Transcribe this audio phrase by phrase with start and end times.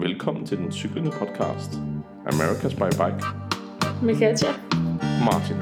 [0.00, 1.72] Velkommen til den cyklende podcast,
[2.26, 3.26] America's by Bike.
[4.02, 4.48] Med Katja.
[5.24, 5.56] Martin.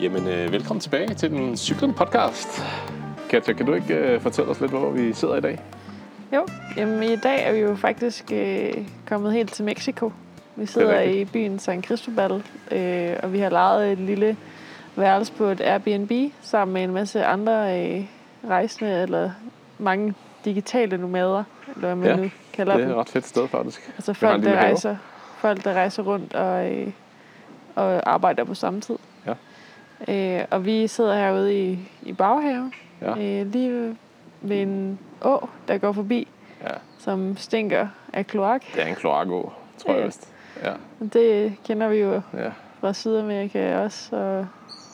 [0.00, 2.48] Jamen, øh, velkommen tilbage til den cyklende podcast.
[3.30, 5.58] Katja, kan du ikke øh, fortælle os lidt, hvor vi sidder i dag?
[6.32, 6.46] Jo,
[6.76, 8.72] jamen i dag er vi jo faktisk øh,
[9.06, 10.12] kommet helt til Mexico.
[10.56, 14.36] Vi sidder i byen San Cristobal, øh, og vi har lejet et lille
[14.96, 18.04] værelse på et Airbnb sammen med en masse andre øh,
[18.48, 19.30] rejsende, eller
[19.78, 21.44] mange digitale nomader,
[21.74, 22.94] eller hvad man Ja, nu kalder Det er dem.
[22.94, 23.92] et ret fedt sted, faktisk.
[23.96, 24.64] Altså folk, der lille have.
[24.64, 24.96] rejser,
[25.38, 26.86] folk, der rejser rundt og, øh,
[27.74, 28.96] og arbejder på samme tid.
[29.26, 29.34] Ja.
[30.40, 33.10] Øh, og vi sidder herude i, i baghaven, Ja.
[33.10, 33.94] øh, lige ved-
[34.40, 36.28] ved en å, der går forbi,
[36.62, 38.62] Ja, som stinker af kloak.
[38.74, 40.06] det er en kloakå, tror jeg Ja.
[40.06, 40.28] vist.
[40.64, 40.72] Ja,
[41.12, 42.50] Det kender vi jo ja.
[42.80, 44.46] fra Sydamerika også, og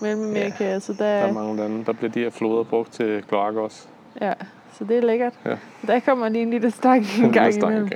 [0.02, 0.80] Mellemamerika, ja.
[0.80, 3.86] så Der er der, mange lande, der bliver de her floder brugt til kloak også.
[4.20, 4.32] ja,
[4.72, 5.32] så det er lækkert.
[5.44, 5.56] Ja.
[5.86, 7.84] Der kommer lige en lille stang en gang imellem.
[7.84, 7.90] en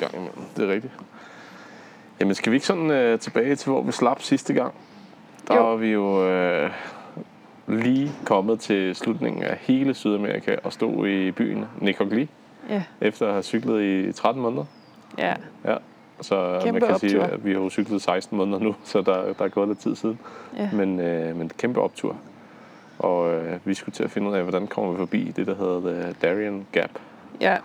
[0.00, 0.38] gang, imellem.
[0.56, 0.92] Det er rigtigt.
[2.20, 4.74] Jamen, skal vi ikke sådan øh, tilbage til, hvor vi slap sidste gang?
[5.48, 5.70] Der Jo.
[5.70, 6.70] var vi jo øh,
[7.68, 12.26] lige kommet til slutningen af hele Sydamerika og stod i byen Necoclí,
[12.70, 14.64] Ja, efter at have cyklet i 13 måneder.
[15.18, 15.76] ja, Ja.
[16.20, 17.34] Så Kæmpe man kan sige, optur.
[17.34, 19.96] at vi har jo cyklet 16 måneder nu, så der, der er gået lidt tid
[19.96, 20.18] siden.
[20.56, 20.68] ja.
[20.72, 22.16] Men, øh, men kæmpe optur.
[22.98, 25.54] Og øh, vi skulle til at finde ud af, hvordan kommer vi forbi det, der
[25.54, 26.90] hedder The Darien Gap.
[27.40, 27.56] ja.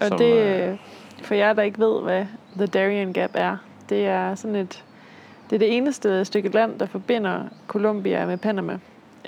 [0.00, 0.76] Og Som, det, øh, øh,
[1.22, 3.56] for jer, der ikke ved, hvad The Darien Gap er,
[3.88, 4.84] det er sådan et,
[5.50, 8.78] det er det eneste stykke land, der forbinder Colombia med Panama.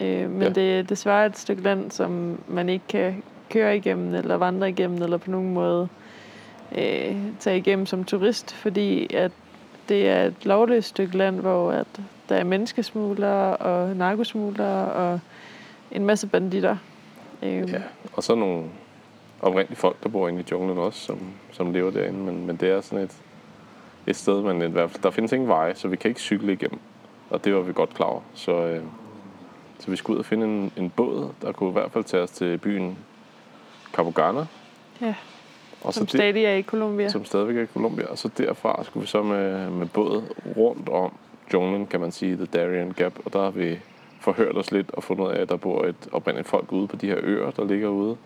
[0.01, 0.49] Øh, men Ja.
[0.49, 5.03] det er desværre et stykke land, som man ikke kan køre igennem, eller vandre igennem,
[5.03, 6.06] eller på nogen måde øh,
[7.41, 9.33] tage igennem som turist, fordi at
[9.89, 11.87] det er et lovløst stykke land, hvor at
[12.29, 15.21] der er menneskesmuglere og narkosmuglere og
[15.91, 16.77] en masse banditter.
[17.43, 18.65] Øh, Ja, og så nogle
[19.43, 21.19] oprindelige folk, der bor inde i junglen også, som,
[21.53, 22.19] som lever derinde.
[22.19, 23.17] Men, men det er sådan et,
[24.07, 26.53] et sted, man i hvert fald, der findes ingen veje, så vi kan ikke cykle
[26.53, 26.79] igennem.
[27.31, 28.21] Og det var vi godt klar over.
[28.35, 28.83] Så, øh,
[29.79, 32.23] så vi skulle ud og finde en, en båd, der kunne i hvert fald tage
[32.23, 32.99] os til byen
[33.93, 34.47] Capogana.
[35.01, 35.15] Ja,
[35.87, 37.09] og som det- stadig er i Colombia.
[37.09, 38.07] som stadigvæk er i Colombia.
[38.07, 40.23] Og så derfra skulle vi så med, med båd
[40.57, 41.13] rundt om
[41.53, 43.13] junglen, kan man sige, The Darien Gap.
[43.25, 43.79] Og der har vi
[44.21, 46.97] forhørt os lidt og fundet ud af, at der bor et oprindeligt folk ude på
[46.97, 48.17] de her øer, der ligger ude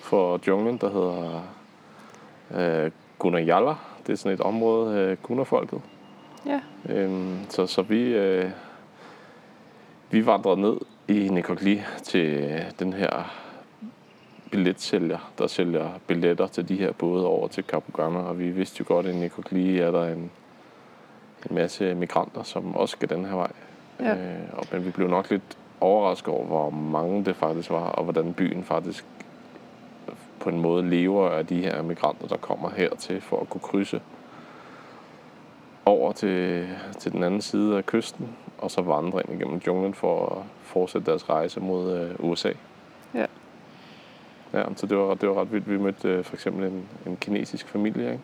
[0.00, 3.74] for junglen, der hedder øh, Gunayala.
[4.06, 5.80] Det er sådan et område, øh, Gunarfolket.
[6.46, 8.50] Ja, Øhm, så, så vi, øh,
[10.10, 10.76] vi vandrede ned
[11.08, 13.34] i Necoclí til den her
[14.50, 18.94] billetsælger, der sælger billetter til de her både over til Capogana, og vi vidste jo
[18.94, 20.30] godt, at i Necoclí er der en,
[21.50, 23.52] en masse migranter, som også skal den her vej.
[24.00, 24.14] Ja.
[24.14, 28.04] Øh, og, men vi blev nok lidt overrasket over, hvor mange det faktisk var, og
[28.04, 29.04] hvordan byen faktisk
[30.40, 34.00] på en måde lever af de her migranter, der kommer hertil for at kunne krydse
[35.86, 36.68] over til,
[36.98, 41.10] til den anden side af kysten, og så vandre ind igennem junglen for at fortsætte
[41.10, 42.52] deres rejse mod øh, USA.
[43.14, 43.26] Ja.
[44.52, 45.70] Ja, så det var, det var ret vildt.
[45.70, 48.22] Vi mødte øh, for eksempel en, en kinesisk familie, ikke?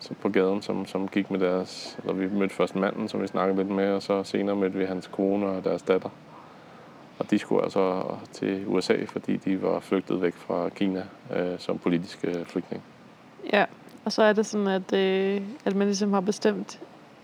[0.00, 1.98] Så på gaden, som, som gik med deres...
[1.98, 4.84] Eller vi mødte først manden, som vi snakkede lidt med, og så senere mødte vi
[4.84, 6.08] hans kone og deres datter.
[7.18, 11.02] Og de skulle altså til USA, fordi de var flygtet væk fra Kina
[11.36, 12.84] øh, som politiske øh, flygtninge.
[13.52, 13.64] ja.
[14.04, 16.80] Og så er det sådan, at, øh, at man ligesom har bestemt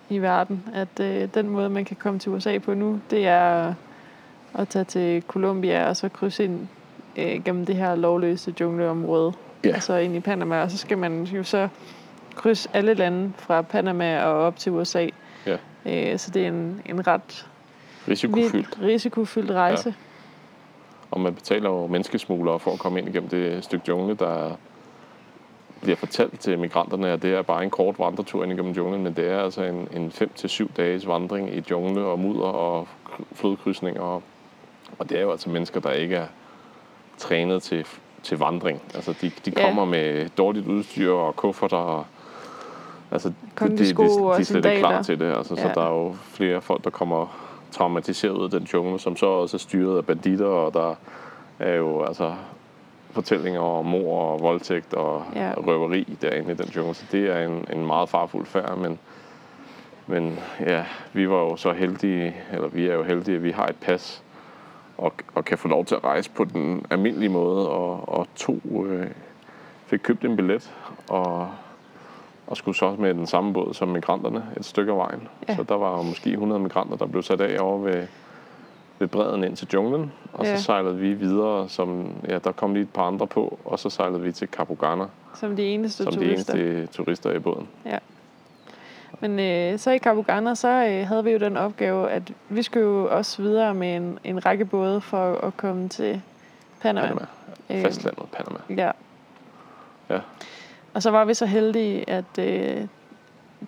[0.09, 3.75] i verden, at øh, den måde, man kan komme til USA på nu, det er
[4.55, 6.69] at tage til Colombia og så krydse ind
[7.17, 9.33] øh, gennem det her lovløse jungleområde.
[9.65, 9.77] Ja.
[9.77, 11.69] Og så ind i Panama, og så skal man jo så
[12.35, 15.09] krydse alle lande fra Panama og op til USA.
[15.47, 15.57] Ja.
[15.87, 17.47] Øh, så det er en, en ret
[18.09, 18.79] Risikofyldt.
[18.83, 19.89] risikofyldt rejse.
[19.89, 19.95] Ja.
[21.11, 24.57] Og man betaler jo menneskesmuglere for at komme ind igennem det stykke jungle, der
[25.83, 29.13] bliver fortalt til migranterne, at det er bare en kort vandretur ind igennem junglen, men
[29.17, 34.01] det er altså en, en 5-7 dages vandring i jungle og mudder og kr- flodkrydsninger.
[34.01, 34.23] Og,
[34.99, 36.27] og det er jo altså mennesker, der ikke er
[37.19, 37.87] trænet til,
[38.23, 38.83] til vandring.
[38.95, 39.67] Altså de, de Ja.
[39.67, 42.07] kommer med dårligt udstyr og kufferter og
[43.11, 43.85] Altså, de, de, de, de,
[44.39, 45.37] er slet ikke klar til det.
[45.37, 45.73] Altså, Så Ja.
[45.75, 47.27] der er jo flere folk, der kommer
[47.73, 50.95] traumatiseret ud af den jungle, som så også er styret af banditter, og der
[51.59, 52.35] er jo altså
[53.11, 55.53] fortællinger om mor og voldtægt og Ja.
[55.57, 56.95] røveri derinde i den jungle.
[56.95, 58.99] Så det er en, en meget farfuld færd, men,
[60.07, 63.67] men ja, vi var jo så heldige, eller vi er jo heldige, at vi har
[63.67, 64.23] et pas,
[64.99, 68.61] og, og kan få lov til at rejse på den almindelige måde, og, og to
[68.87, 69.07] øh,
[69.87, 70.73] fik købt en billet,
[71.09, 71.49] og,
[72.47, 75.29] og skulle så med den samme båd som migranterne et stykke af vejen.
[75.49, 75.57] Ja.
[75.57, 78.07] Så der var måske 100 migranter, der blev sat af over ved,
[78.99, 80.57] ved bredden ind til junglen, og Ja.
[80.57, 83.91] så sejlede vi videre, som, ja, der kom lige et par andre på, og så
[83.91, 85.05] sejlede vi til Capogana,
[85.35, 86.55] Som de eneste som de turister.
[86.55, 87.69] eneste turister i båden.
[89.21, 92.87] Men øh, så i Cabugana, så øh, havde vi jo den opgave, at vi skulle
[92.87, 96.23] jo også videre med en, en række både for at komme til
[96.81, 97.07] Panama.
[97.07, 97.27] Panama.
[97.71, 98.59] Øh, Fastlandet Panama.
[98.83, 98.91] Ja.
[100.11, 100.21] Ja.
[100.95, 102.87] Og så var vi så heldige, at øh,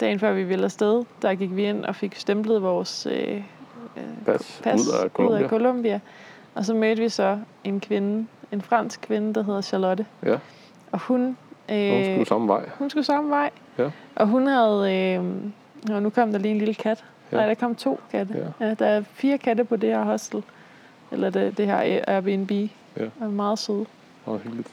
[0.01, 3.37] dagen før vi ville afsted, der gik vi ind og fik stemplet vores øh,
[3.97, 5.43] øh, Pas, pas ud af ud Colombia.
[5.45, 6.01] af Colombia.
[6.55, 10.07] Og så mødte vi så en kvinde, en fransk kvinde, der hedder Charlotte.
[10.23, 10.37] Ja,
[10.93, 11.37] Og hun,
[11.69, 12.69] hun øh, skulle samme vej.
[12.79, 13.51] hun skulle samme vej.
[13.79, 13.91] Ja.
[14.17, 14.95] Og hun havde...
[15.15, 15.25] Øh,
[15.97, 17.05] og nu kom der lige en lille kat.
[17.33, 17.37] Ja.
[17.37, 18.53] Nej, der kom to katte.
[18.61, 18.67] Ja.
[18.67, 20.43] Ja, der er fire katte på det her hostel.
[21.13, 22.51] Eller det, det her Airbnb.
[22.51, 23.05] Ja.
[23.21, 23.85] Og meget søde.
[24.27, 24.69] Åh, hyggeligt.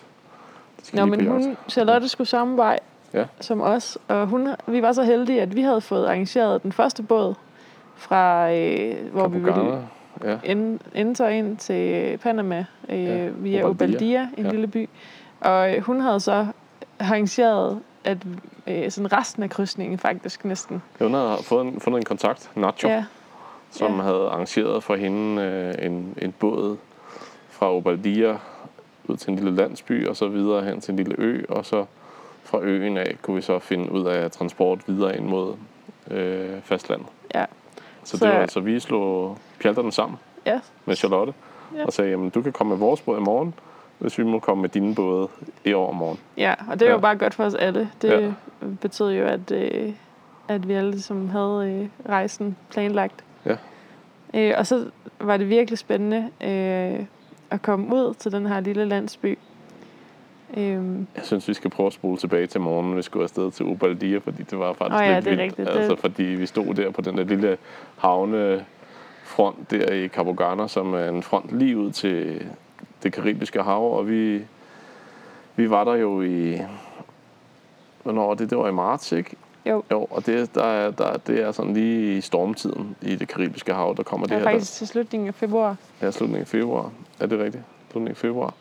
[0.94, 1.58] Nå, men hun.
[1.70, 2.80] Charlotte skulle samme vej
[3.14, 3.26] Ja.
[3.40, 3.98] som os.
[4.08, 7.34] Og hun, vi var så heldige, at vi havde fået arrangeret den første båd
[7.96, 9.88] fra, øh, hvor vi ville.
[10.24, 14.22] Ja, ind, inden så ind til Panama øh, Ja, via Obaldia.
[14.22, 14.44] En Ja.
[14.44, 14.50] ja.
[14.52, 14.90] lille by.
[15.42, 16.48] Og øh, hun havde så
[17.00, 18.18] arrangeret at,
[18.68, 20.82] øh, sådan resten af krydsningen faktisk næsten.
[21.02, 23.06] hun havde fået en, fundet en kontakt, Nacho, Ja,
[23.72, 24.02] som ja.
[24.02, 26.78] havde arrangeret for hende øh, en, en båd
[27.50, 28.38] fra Obaldia
[29.08, 31.86] ud til en lille landsby, og så videre hen til en lille ø, og så
[32.44, 35.54] fra øen af kunne vi så finde ud af transport videre ind mod
[36.12, 37.08] øh, fastlandet.
[37.36, 37.46] ja,
[38.04, 41.34] Så, Så- det var, så vi slog pjalterne sammen ja, med Charlotte,
[41.76, 41.86] Ja.
[41.86, 43.54] og sagde, jamen du kan komme med vores båd i morgen,
[44.04, 45.28] hvis vi må komme med dine både
[45.66, 46.20] i overmorgen.
[46.38, 46.54] ja.
[46.70, 46.96] Og det er Ja.
[46.96, 47.90] jo bare godt for os alle.
[48.02, 48.32] Det Ja.
[48.82, 49.94] betød jo, at, øh,
[50.48, 53.24] at vi alle ligesom havde øh, rejsen planlagt.
[53.46, 53.56] Ja.
[54.34, 54.86] Øh, og så
[55.22, 57.06] var det virkelig spændende øh,
[57.50, 59.38] at komme ud til den her lille landsby.
[60.58, 63.66] Øhm, Jeg synes, vi skal prøve at spole tilbage til morgenen, vi skulle afsted til
[63.66, 65.42] Ubaldia, fordi det var faktisk Åh ja, lidt det er vildt.
[65.44, 65.68] rigtigt.
[65.68, 67.58] Det- Altså, fordi vi stod der på den der lille
[67.98, 72.46] havnefront der i Cabogana, som er en front lige ud til
[73.04, 74.42] det karibiske hav, og vi,
[75.56, 76.58] vi var der jo i...
[78.04, 78.50] Hvornår det?
[78.50, 79.36] Det var i marts, ikke?
[79.66, 83.28] jo, Jo, og det, der er, der, det er sådan lige i stormtiden i det
[83.28, 84.52] karibiske hav, der kommer det det her.
[84.54, 85.76] faktisk til slutningen af februar.
[86.02, 86.92] Ja, slutningen af februar.
[87.20, 87.64] Er det rigtigt?
[87.92, 88.54] Slutningen af februar.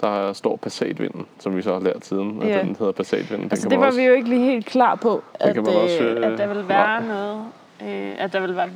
[0.00, 2.58] Der står passatvinden, som vi så har lært siden, at Ja.
[2.60, 3.44] den hedder passatvinden.
[3.44, 5.98] Den Altså, det var også, vi jo ikke lige helt klar på, at, man også,
[6.00, 7.44] øh, øh, at der ville være noget,
[7.82, 8.70] øh, at der ville være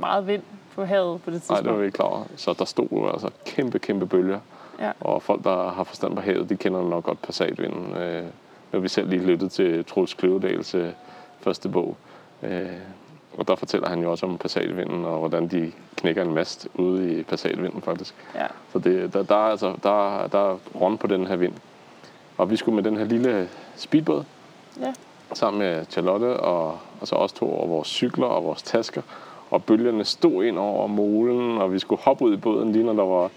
[0.00, 0.42] meget vind
[0.74, 1.64] på havet på det Nej, tidspunkt.
[1.64, 2.24] det var vi ikke klar over.
[2.36, 4.38] Så der stod jo altså kæmpe, kæmpe bølger.
[4.80, 4.90] Ja.
[5.00, 7.96] Og folk, der har forstand på havet, de kender nok godt passatvinden.
[7.96, 8.22] Øh,
[8.72, 10.88] når vi selv lige lyttede til Troels Kløvedals øh,
[11.40, 11.96] første bog.
[12.42, 12.66] Øh,
[13.38, 17.20] og der fortæller han jo også om passatvinden, og hvordan de knækker en mast ude
[17.20, 18.14] i passatvinden faktisk.
[18.34, 18.46] Ja.
[18.72, 21.52] Så det, der, der, er altså, der, der er rund på den her vind.
[22.38, 24.24] Og vi skulle med den her lille speedbåd,
[24.80, 24.92] Ja.
[25.32, 29.02] sammen med Charlotte og, og så også to over vores cykler og vores tasker.
[29.50, 32.92] Og bølgerne stod ind over molen, og vi skulle hoppe ud i båden lige når
[32.92, 33.30] der var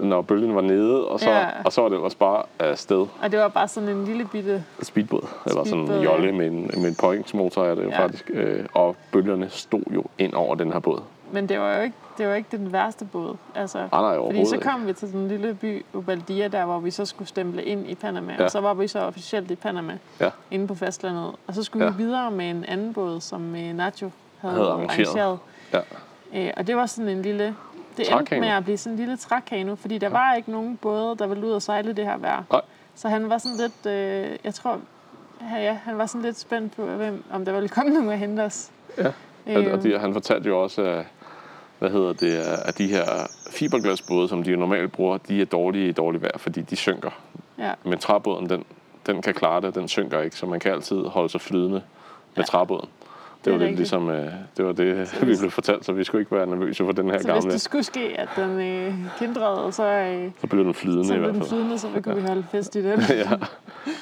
[0.00, 1.46] når bølgen var nede, og så, Ja.
[1.64, 3.06] og så var det også bare afsted.
[3.22, 4.64] Og det var bare sådan en lille bitte...
[4.82, 6.02] Speedbåd, eller sådan en ja.
[6.02, 8.02] jolle med en, med en påhængsmotor er det jo Ja.
[8.04, 8.30] faktisk.
[8.34, 11.00] Øh, og bølgerne stod jo ind over den her båd.
[11.32, 13.36] Men det var jo ikke, det var ikke den værste båd.
[13.54, 14.68] Altså, Nej, nej, fordi så ikke.
[14.68, 17.94] kom vi til den lille by Ubaldia, der hvor vi så skulle stemple ind i
[17.94, 18.32] Panama.
[18.38, 18.44] Ja.
[18.44, 20.30] Og så var vi så officielt i Panama, Ja.
[20.50, 21.32] inde på fastlandet.
[21.46, 21.90] Og så skulle Ja.
[21.90, 24.10] vi videre med en anden båd, som øh, Nacho
[24.40, 25.38] havde, Havde arrangeret.
[25.72, 25.78] Ja.
[26.34, 27.54] Øh, og det var sådan en lille...
[27.96, 28.40] Det endte Trækano.
[28.40, 31.46] med at blive sådan en lille trækano, fordi der var ikke nogen både, der ville
[31.46, 32.42] ud og sejle det her vejr.
[32.52, 32.60] Nej.
[32.94, 33.86] Så han var sådan lidt...
[33.86, 34.78] Øh, jeg tror...
[35.52, 38.18] Ja, ja, han var sådan lidt spændt på, hvem, om der ville komme nogen og
[38.18, 38.70] hente os.
[38.98, 39.12] Ja.
[39.46, 41.04] Øh, Og de, han fortalte jo også, at,
[41.78, 43.04] hvad hedder det, at de her
[43.50, 47.10] fiberglasbåde, som de jo normalt bruger, de er dårlige i dårligt vejr, fordi de synker.
[47.58, 47.72] ja.
[47.84, 48.64] Men træbåden, den,
[49.06, 51.82] den kan klare det, den synker ikke, så man kan altid holde sig flydende
[52.36, 52.88] med træbåden.
[53.44, 56.36] Det, var lidt ligesom, øh, det var det, vi blev fortalt, så vi skulle ikke
[56.36, 57.50] være nervøse for den her Så hvis gamle.
[57.52, 61.16] det skulle ske, at den øh, kindrede, så, øh, Så blev den flydende så i
[61.16, 61.48] blev hvert den fald.
[61.50, 63.00] flydende, så vi kunne vi holde fest i den.
[63.24, 63.30] ja.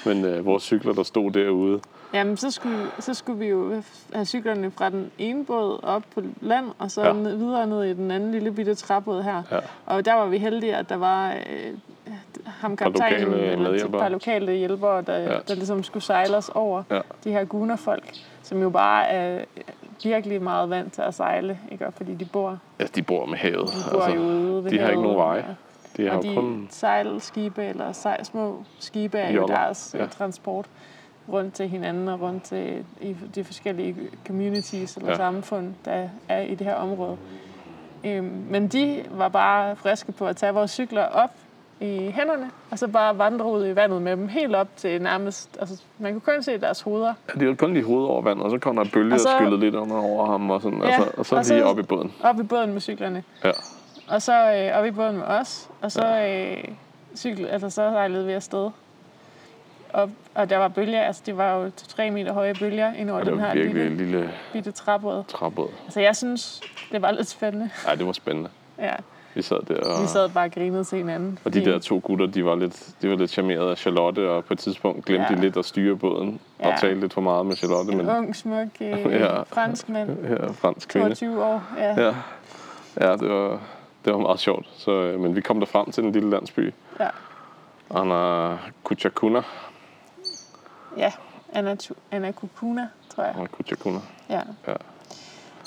[0.07, 1.81] Men øh, vores cykler, der stod derude,
[2.15, 6.23] Jamen, så skulle, så skulle vi jo have cyklerne fra den ene båd op på
[6.41, 7.07] land, og så Ja.
[7.07, 7.13] ja.
[7.13, 9.43] ned, videre ned i den anden lille bitte træbåd her.
[9.51, 9.59] Ja.
[9.87, 12.15] Og der var vi heldige, at der var øh,
[12.47, 15.33] ham kaptajnen, eller et par lokale hjælpere, der, Ja.
[15.33, 15.39] ja.
[15.49, 17.01] der ligesom skulle sejle os over Ja.
[17.25, 18.11] de her gunerfolk,
[18.49, 19.45] som jo bare er
[20.03, 21.87] virkelig meget vant til at sejle, ikke?
[21.87, 23.69] Og fordi de bor, ja, de bor med havet.
[23.69, 25.45] de bor jo ude ved de har ikke havet, nogen veje.
[25.99, 26.03] ja.
[26.03, 26.67] de har Og de kun...
[26.71, 30.03] sejlskibe, eller sej, små skibe, er jo deres ja.
[30.03, 30.07] ja.
[30.09, 30.67] transport
[31.29, 35.17] rundt til hinanden og rundt til i de forskellige communities eller ja.
[35.17, 37.17] samfund, der er i det her område.
[38.05, 41.31] Øhm, men de var bare friske på at tage vores cykler op
[41.81, 45.57] i hænderne, og så bare vandre ud i vandet med dem helt op til nærmest...
[45.61, 47.15] Altså, man kunne kun se deres hoveder.
[47.35, 49.15] Ja, de var kun lige hovedet over vandet, og så kom der en bølge, Og
[49.15, 51.45] og så- skyllede lidt under over ham, og, sådan, Ja, og så, og så og
[51.45, 52.13] så- lige op i båden.
[52.23, 53.25] Op i båden med cyklerne.
[53.45, 53.51] Ja.
[54.09, 56.65] Og så øh, op i båden med os, og så, øh,
[57.17, 58.71] cykel, altså, så sejlede vi afsted.
[59.93, 63.19] Og, og der var bølger, altså det var jo 2-3 meter høje bølger ind over
[63.21, 65.25] Og det den her virkelig lille, lille bitte træbåd.
[65.29, 65.69] træbåd.
[65.85, 66.61] Altså jeg synes,
[66.93, 67.71] det var lidt spændende.
[67.89, 68.51] Ja, det var spændende.
[68.79, 68.93] Ja,
[69.35, 70.03] Vi sad der og...
[70.03, 71.39] vi sad bare og grinede til hinanden.
[71.45, 74.45] Og de der to gutter, de var lidt, de var lidt charmeret af Charlotte, og
[74.45, 75.37] på et tidspunkt glemte Ja.
[75.37, 76.73] de lidt at styre båden Ja.
[76.73, 77.93] og tale lidt for meget med Charlotte.
[77.93, 79.43] En Men ung, smuk øh, Ja.
[79.43, 81.07] fransk mand, ja, fransk kvinde.
[81.09, 81.63] 22 år.
[81.79, 82.15] Ja, Ja,
[83.01, 83.61] ja det, var,
[84.05, 84.67] det var meget sjovt.
[84.77, 86.75] Så, øh, men vi kom der frem til den lille landsby.
[87.01, 87.09] ja.
[87.95, 89.43] Anna Kuchakuna.
[90.97, 91.13] ja.
[91.53, 91.77] Anna,
[92.11, 93.33] Anna Kukuna, tror jeg.
[93.37, 93.99] Anna Kuchakuna.
[94.31, 94.41] Ja.
[94.67, 94.73] Ja.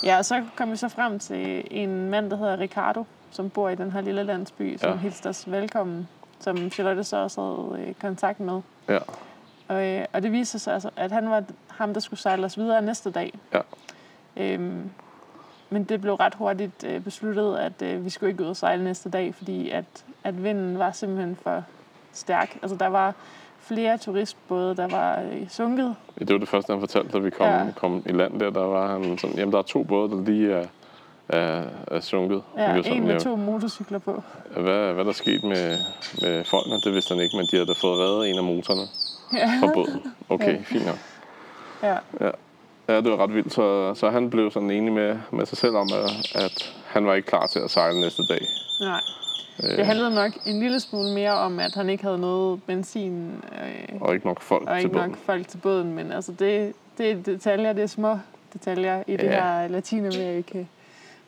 [0.03, 3.69] ja, og så kom vi så frem til en mand, der hedder Ricardo, som bor
[3.69, 4.95] i den her lille landsby, som Ja.
[4.95, 6.07] hilste os velkommen,
[6.39, 8.61] som Charlotte så også havde øh, kontakt med.
[8.89, 8.97] Ja,
[9.67, 12.57] Og, øh, og det viste sig altså, at han var ham, der skulle sejle os
[12.57, 13.33] videre næste dag.
[13.53, 13.59] Ja.
[14.37, 14.89] Øhm,
[15.69, 18.83] men det blev ret hurtigt øh, besluttet, at øh, vi skulle ikke ud og sejle
[18.83, 19.85] næste dag, fordi at,
[20.23, 21.63] at vinden var simpelthen for
[22.11, 22.57] stærk.
[22.61, 23.13] Altså der var
[23.59, 25.95] flere turistbåde, der var øh, sunket.
[26.19, 27.57] det var det første, han fortalte, da vi kom, Ja.
[27.63, 27.71] ja.
[27.75, 28.49] kom i land der.
[28.49, 30.65] Der var han sådan, jamen der er to både, der lige er,
[31.31, 32.43] er, er sunket.
[32.57, 34.23] Ja, en med ja, to motorcykler på.
[34.57, 35.77] Hvad, hvad der skete med,
[36.21, 38.87] med folkene, det vidste han ikke, men de havde da fået reddet en af motorerne
[39.59, 40.01] fra båden.
[40.29, 40.61] Okay, Ja.
[40.65, 40.97] fint nok.
[41.83, 41.97] Ja,
[42.89, 45.75] Ja, det var ret vildt, så, så han blev sådan enig med, med sig selv
[45.75, 48.41] om, at, at han var ikke klar til at sejle næste dag.
[48.81, 48.99] nej.
[49.63, 53.31] Øh, Det handlede nok en lille smule mere om, at han ikke havde noget benzin
[53.51, 55.17] øh, og ikke nok folk og til ikke nok båden.
[55.25, 55.93] folk til båden.
[55.93, 58.19] Men altså, det, det er detaljer, det er små
[58.53, 59.31] detaljer i det Ja.
[59.31, 60.63] her Latinamerika.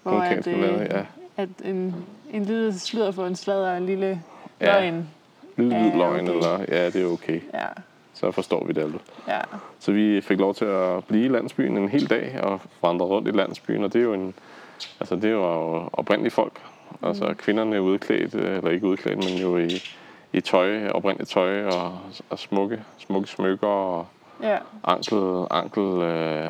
[0.03, 1.05] Hvor at, øh, ja.
[1.37, 1.95] at en,
[2.33, 4.21] en lille sludder for en sladder og en lille
[4.61, 4.79] Ja.
[4.79, 5.09] løgn.
[5.57, 6.33] Lille hvid løgn, okay.
[6.33, 7.41] eller ja, det er okay.
[7.53, 7.65] Ja,
[8.13, 8.95] Så forstår vi det alt.
[9.27, 9.39] ja,
[9.79, 13.27] Så vi fik lov til at blive i landsbyen en hel dag og vandre rundt
[13.27, 14.33] i landsbyen, og det er jo en,
[14.99, 16.61] altså det var jo oprindelige folk.
[17.03, 17.35] Altså Mm.
[17.35, 19.69] kvinderne er udklædt, øh, eller ikke udklædt, men jo i,
[20.33, 21.97] i tøj, oprindeligt tøj og,
[22.29, 24.07] og smukke, smukke smykker og
[24.43, 26.49] ja, ankel, ankel øh,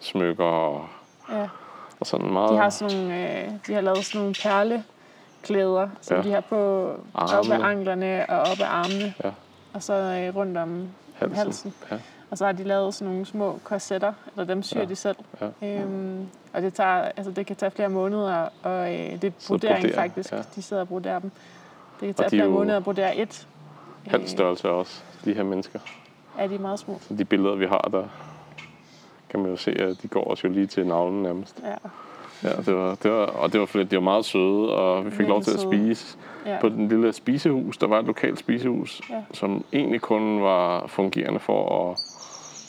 [0.00, 0.86] smykker og,
[1.30, 1.48] ja.
[2.04, 2.50] Og sådan meget.
[2.50, 6.22] De har, sådan nogle, øh, de har lavet sådan nogle perleklæder, som Ja.
[6.22, 6.56] de har på
[7.14, 7.64] op ad Armene.
[7.64, 9.14] anklerne og op ad armene.
[9.24, 9.30] Ja.
[9.72, 11.36] Og så øh, rundt om halsen.
[11.38, 11.74] halsen.
[11.90, 11.96] Ja.
[12.30, 14.84] Og så har de lavet sådan nogle små korsetter, eller dem syr Ja.
[14.84, 15.16] de selv.
[15.62, 15.68] Ja.
[15.68, 19.94] Øhm, og det, tager, altså det kan tage flere måneder, og øh, det er brodering
[19.94, 20.32] faktisk.
[20.32, 20.38] ja.
[20.54, 21.30] De sidder og broderer dem.
[22.00, 23.46] Det kan tage er flere måneder at brodere et.
[24.06, 25.78] Halv størrelse også, de her mennesker.
[26.38, 26.98] Er de meget små.
[27.08, 28.04] Så de billeder, vi har, der
[29.34, 31.60] kan man jo se, at de går os jo lige til navlen nærmest.
[31.64, 31.74] Ja.
[32.48, 33.90] Ja, det var, det var, og det var fedt.
[33.90, 36.58] De var meget søde, og vi fik lov til at spise Ja.
[36.60, 37.76] på den lille spisehus.
[37.78, 39.22] Der var et lokalt spisehus, Ja.
[39.32, 41.98] som egentlig kun var fungerende for at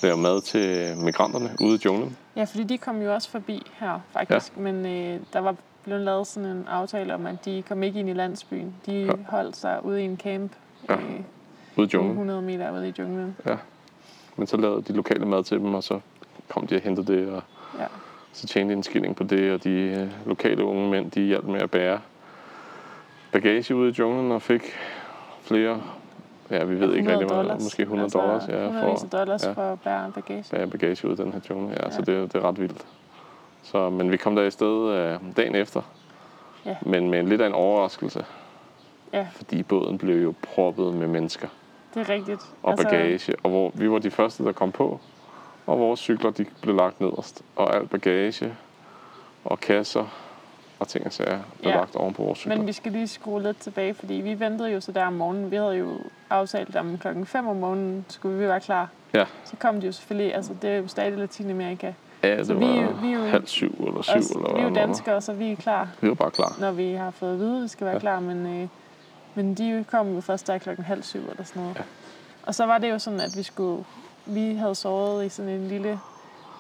[0.04, 2.18] lave mad til migranterne ude i junglen.
[2.36, 4.54] ja, fordi de kom jo også forbi her, faktisk.
[4.58, 4.62] Ja.
[4.62, 8.10] Men øh, der var blevet lavet sådan en aftale om, at de kom ikke ind
[8.10, 8.76] i landsbyen.
[8.86, 9.06] De Ja.
[9.06, 9.12] ja.
[9.30, 10.52] holdt sig ude i en camp.
[10.90, 10.94] Ja.
[10.96, 11.00] Øh,
[11.78, 12.12] Ude i junglen.
[12.12, 13.36] 100 meter ude i junglen.
[14.38, 16.00] Men så lavede de lokale mad til dem, og så
[16.50, 17.42] kom de og hentede det, og
[17.80, 17.86] Ja.
[18.34, 21.46] så tjente de en skilling på det, og de øh, lokale unge mænd, de hjalp
[21.46, 22.00] med at bære
[23.32, 24.62] bagage ude i junglen, og fik
[25.42, 25.82] flere,
[26.52, 27.64] ja, vi ved ikke 100 rigtig, dollars.
[27.64, 29.52] måske 100 altså, dollars, ja, 100 for dollars ja.
[29.52, 30.44] for at bære bagage.
[30.52, 31.92] bære bagage ud af den her jungle, ja, ja.
[31.92, 32.86] så det, det er ret vildt.
[33.64, 35.82] Så, men vi kom der i sted øh, dagen efter,
[36.66, 36.76] Ja.
[36.82, 38.26] men med lidt af en overraskelse,
[39.14, 41.48] Ja, fordi båden blev jo proppet med mennesker
[41.94, 42.42] det er rigtigt.
[42.64, 42.84] og altså...
[42.90, 45.00] bagage, og hvor vi var de første, der kom på,
[45.68, 48.56] og vores cykler de blev lagt nederst, og alt bagage
[49.44, 50.06] og kasser
[50.80, 51.78] og ting og sager blev Ja.
[51.78, 52.58] lagt oven på vores cykler.
[52.58, 55.52] Men vi skal lige skrue lidt tilbage, fordi vi ventede jo så der om morgenen.
[55.52, 55.90] Vi havde jo
[56.30, 58.90] aftalt om klokken 5 om morgenen, skulle vi være klar.
[59.14, 59.26] Ja.
[59.46, 61.94] Så kom de jo selvfølgelig, altså det er jo stadig Latinamerika.
[62.24, 64.30] Ja, det så var vi er jo- vi er jo- halv syv eller syv, Os,
[64.32, 64.76] eller vi er jo var.
[64.76, 66.56] danskere, så vi er klar, Vi var bare klar.
[66.60, 68.00] når vi har fået at vide, at vi skal være Ja.
[68.00, 68.20] klar.
[68.20, 68.68] Men, øh,
[69.36, 71.76] men de kom jo først der klokken halv syv eller sådan noget.
[71.78, 71.82] Ja.
[72.44, 73.84] Og så var det jo sådan, at vi skulle,
[74.26, 76.00] vi havde sovet i sådan en lille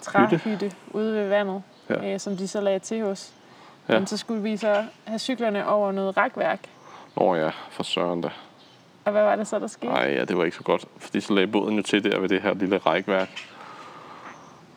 [0.01, 2.13] træhytte ude ved vandet, Ja.
[2.13, 3.31] øh, som de så lagde til hos.
[3.89, 3.93] Ja.
[3.99, 6.59] Men så skulle vi så have cyklerne over noget rækværk.
[7.17, 8.29] Åh ja, for søren da.
[9.05, 9.93] Og hvad var det så, der skete?
[9.93, 10.85] Nej, ja, det var ikke så godt.
[10.97, 13.29] Fordi så lagde båden jo til der ved det her lille rækværk.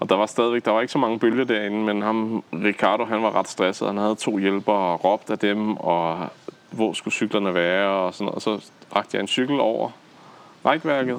[0.00, 3.22] Og der var stadigvæk, der var ikke så mange bølger derinde, men ham, Ricardo, han
[3.22, 3.88] var ret stresset.
[3.88, 6.28] Han havde to hjælpere og råbte af dem, og
[6.70, 8.34] hvor skulle cyklerne være, og sådan noget.
[8.34, 9.90] Og så rakte jeg en cykel over
[10.66, 11.18] rækværket,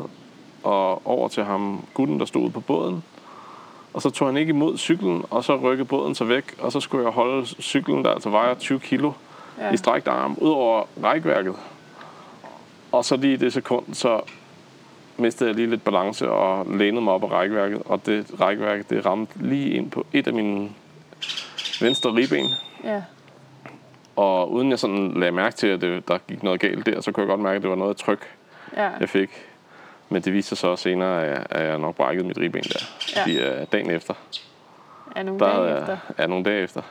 [0.63, 3.03] og over til ham, gutten, der stod på båden.
[3.93, 6.79] Og så tog han ikke imod cyklen, og så rykkede båden sig væk, og så
[6.79, 9.11] skulle jeg holde cyklen, der altså vejer 20 kilo,
[9.59, 9.71] Ja.
[9.71, 11.55] i strækt arm ud over rækværket.
[12.91, 14.21] Og så lige i det sekund, så
[15.17, 17.81] mistede jeg lige lidt balance og lænede mig op af rækværket.
[17.85, 20.69] Og det rækværk, det ramte lige ind på et af mine
[21.81, 22.45] venstre ribben.
[22.83, 23.01] ja.
[24.15, 27.11] Og uden jeg sådan lagde mærke til, at det, der gik noget galt der, så
[27.11, 28.27] kunne jeg godt mærke, at det var noget tryk,
[28.77, 28.89] Ja.
[28.99, 29.29] jeg fik.
[30.09, 32.85] Men det viste sig så senere, at jeg, nok brækkede mit ribben der.
[33.15, 33.21] Ja.
[33.21, 34.13] Fordi uh, dagen efter,
[35.15, 35.97] Er nogle der dage efter.
[36.19, 36.81] ja, nogle dage efter,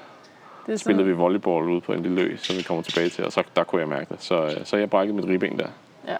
[0.66, 3.08] Det er spillede vi sådan, volleyball ude på en lille ø, som vi kommer tilbage
[3.08, 4.22] til, og så der kunne jeg mærke det.
[4.22, 5.66] Så, øh, så jeg brækkede mit ribben der.
[6.08, 6.16] ja.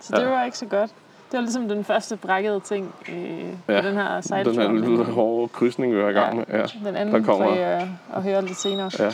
[0.00, 0.28] Så det Ja.
[0.28, 0.90] var ikke så godt.
[1.30, 4.52] Det var ligesom den første brækkede ting øh, på Ja, den her sejltur.
[4.52, 6.44] Den her lille øh, hårde krydsning, vi var i gang med.
[6.48, 6.62] Ja.
[6.84, 8.90] Den anden Der kommer- får jeg at høre lidt senere.
[8.98, 9.12] Ja.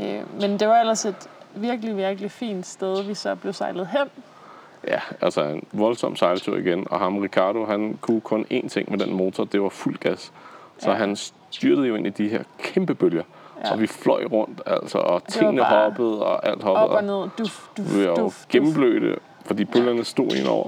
[0.00, 4.08] Øh, men det var ellers et virkelig, virkelig fint sted, vi så blev sejlet hen.
[4.86, 6.86] Ja, altså en voldsom sejltur igen.
[6.90, 10.32] Og ham, Ricardo, han kunne kun én ting med den motor, det var fuld gas.
[10.78, 10.96] Så Ja.
[10.96, 11.16] han
[11.50, 13.22] styrtede jo ind i de her kæmpe bølger.
[13.64, 13.72] Ja.
[13.72, 16.84] Og vi fløj rundt, altså, og tingene hoppede, og alt hoppede.
[16.84, 19.16] Op og ned, duf, duf, Vi var jo gennemblødte,
[19.46, 20.66] fordi bølgerne stod ind over.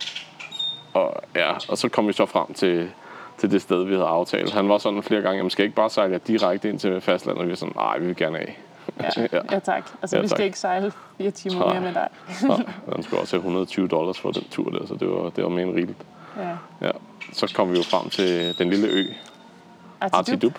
[0.94, 2.90] Og, ja, og så kom vi så frem til,
[3.38, 4.52] til det sted, vi havde aftalt.
[4.52, 7.40] Han var sådan flere gange, jamen skal jeg ikke bare sejle direkte ind til fastlandet?
[7.40, 8.58] Og vi var sådan, nej, vi vil gerne af.
[9.00, 9.40] Ja, Ja.
[9.52, 9.90] ja tak.
[10.02, 10.45] Altså, Ja, vi skal tak.
[10.45, 11.73] ikke sejle fire timer Nej.
[11.73, 12.09] mere med dig.
[12.43, 12.59] Nej,
[12.95, 15.50] han skulle også have 120 dollars for den tur der, så det var, det var
[15.50, 15.99] mere end rigeligt.
[16.37, 16.49] Ja.
[16.87, 16.90] Ja.
[17.33, 19.05] Så kom vi jo frem til den lille ø,
[20.00, 20.19] Artidup.
[20.19, 20.52] Artidup,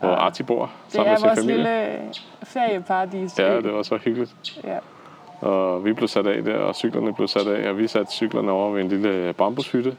[0.00, 1.56] hvor Arti bor Det sammen er med sin vores familie.
[1.56, 1.98] lille
[2.42, 3.38] ferieparadis.
[3.38, 4.58] Ja, det var så hyggeligt.
[4.64, 4.78] Ja.
[5.48, 8.50] Og vi blev sat af der, og cyklerne blev sat af, og vi satte cyklerne
[8.52, 9.96] over ved en lille bambushytte.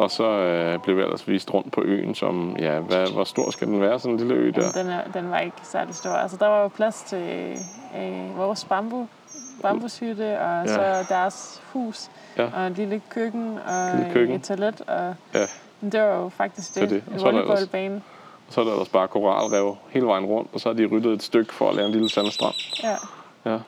[0.00, 3.50] Og så øh, blev vi ellers vist rundt på øen, som, ja, hvad, hvor stor
[3.50, 4.62] skal den være, sådan en lille ø der?
[4.76, 6.10] Jamen, den, er, den var ikke særlig stor.
[6.10, 7.56] Altså, der var jo plads til
[7.98, 9.08] øh, vores bambu,
[9.62, 10.74] bambushytte, og Ja.
[10.74, 12.48] så deres hus, Ja.
[12.54, 14.36] og et lille køkken, og Lille køkken.
[14.36, 14.80] et toilet.
[14.86, 15.46] Og, Ja.
[15.80, 16.82] men det var jo faktisk det.
[16.82, 17.02] Det det.
[17.06, 18.02] Og En så volleyballbane.
[18.46, 21.12] Og så er der ellers bare koralrev hele vejen rundt, og så har de ryddet
[21.12, 22.54] et stykke for at lave en lille sandstrand.
[22.82, 22.96] Ja.
[23.50, 23.58] Ja.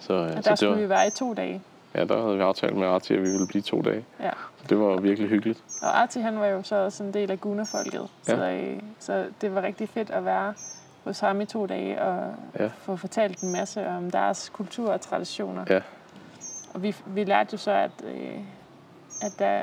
[0.00, 1.62] Så, øh, Og så der det skulle var, vi være i to dage.
[1.94, 4.04] Ja, der havde vi aftalt med Arti, at vi ville blive to dage.
[4.20, 4.30] Ja.
[4.68, 5.62] Det var virkelig hyggeligt.
[5.82, 8.08] Og Arti, han var jo så også en del af Guna-folket.
[8.28, 8.36] Ja.
[8.36, 10.54] Så, øh, så det var rigtig fedt at være
[11.04, 12.70] hos ham i to dage og Ja.
[12.78, 15.64] få fortalt en masse om deres kultur og traditioner.
[15.70, 15.80] Ja.
[16.74, 18.38] Og vi, vi lærte jo så, at, øh,
[19.22, 19.60] at der,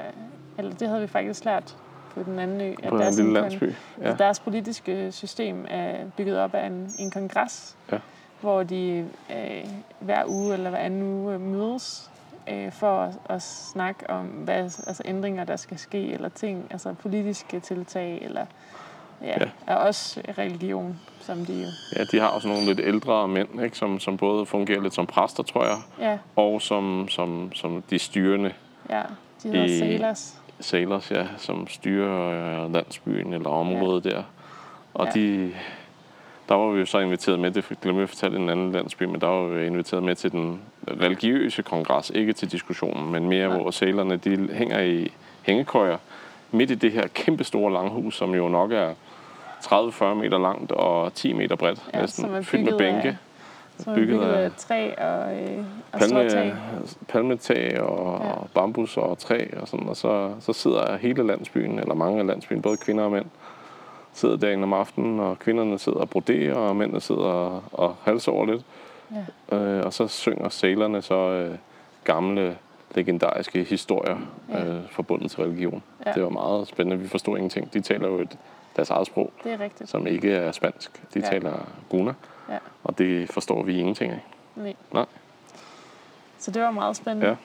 [0.58, 1.78] eller det havde vi faktisk lært
[2.14, 3.74] på den anden ø, at På der er en sådan lille landsby.
[4.02, 4.14] Ja.
[4.14, 7.98] deres politiske system er bygget op af en, en kongres, Ja.
[8.42, 9.66] hvor de øh,
[10.00, 12.12] hver uge eller hver anden uge mødes
[12.52, 16.94] øh, for at, at snakke om hvad, altså ændringer, der skal ske, eller ting, altså
[16.94, 18.46] politiske tiltag, eller
[19.22, 19.28] ja,
[19.68, 19.74] Ja.
[19.74, 21.68] og også religion, som de jo...
[21.96, 25.06] ja, de har også nogle lidt ældre mænd, ikke, som, som både fungerer lidt som
[25.06, 28.54] præster, tror jeg, Ja, og som, som, som de styrende
[28.90, 29.02] ja
[29.44, 30.42] de hedder I- sailors.
[30.60, 34.10] sailors, ja, som styrer øh, landsbyen eller området ja.
[34.10, 34.24] der.
[34.94, 35.12] Og Ja.
[35.12, 35.54] de,
[36.50, 39.04] der var vi jo så inviteret med, det glemte jeg at fortælle en anden landsby,
[39.04, 40.62] men der var vi inviteret med til den
[41.02, 43.58] religiøse kongres, ikke til diskussionen, men mere, Nej.
[43.58, 45.12] hvor sailerne de hænger i
[45.44, 45.98] hængekøjer
[46.52, 48.94] midt i det her kæmpe store langhus, som jo nok er
[49.64, 52.94] 30-40 meter langt og 10 meter bredt, Ja, næsten som er fyldt med bygget af-
[53.02, 53.18] bænke.
[53.80, 55.58] Som er bygget bygget af af træ og, øh,
[55.92, 56.54] og palme, stråtag.
[57.08, 58.28] palmetag og, Ja.
[58.28, 58.34] ja.
[58.34, 62.28] og bambus og træ og sådan, og så, så sidder hele landsbyen, eller mange af
[62.28, 63.26] landsbyen, både kvinder og mænd,
[64.18, 68.46] sidder derinde om aftenen, og kvinderne sidder og broderer, og mændene sidder og, og halsover
[68.46, 68.62] lidt.
[69.52, 69.58] Ja.
[69.58, 71.56] Øh, og så synger salerne så øh,
[72.04, 72.58] gamle,
[72.96, 74.18] legendariske historier
[74.50, 74.66] Ja.
[74.66, 75.84] øh, forbundet til religion.
[76.06, 76.12] Ja.
[76.12, 77.00] Det var meget spændende.
[77.04, 77.74] Vi forstod ingenting.
[77.74, 78.38] De taler jo et,
[78.76, 79.90] deres eget sprog, Det er rigtigt.
[79.90, 81.02] som ikke er spansk.
[81.14, 81.26] De Ja.
[81.30, 81.54] taler
[81.90, 82.14] guna,
[82.50, 82.58] Ja.
[82.84, 84.20] og det forstår vi ingenting af.
[84.56, 84.74] Nej.
[84.94, 85.06] Nej.
[86.40, 87.28] Så det var meget spændende.
[87.28, 87.36] Ja.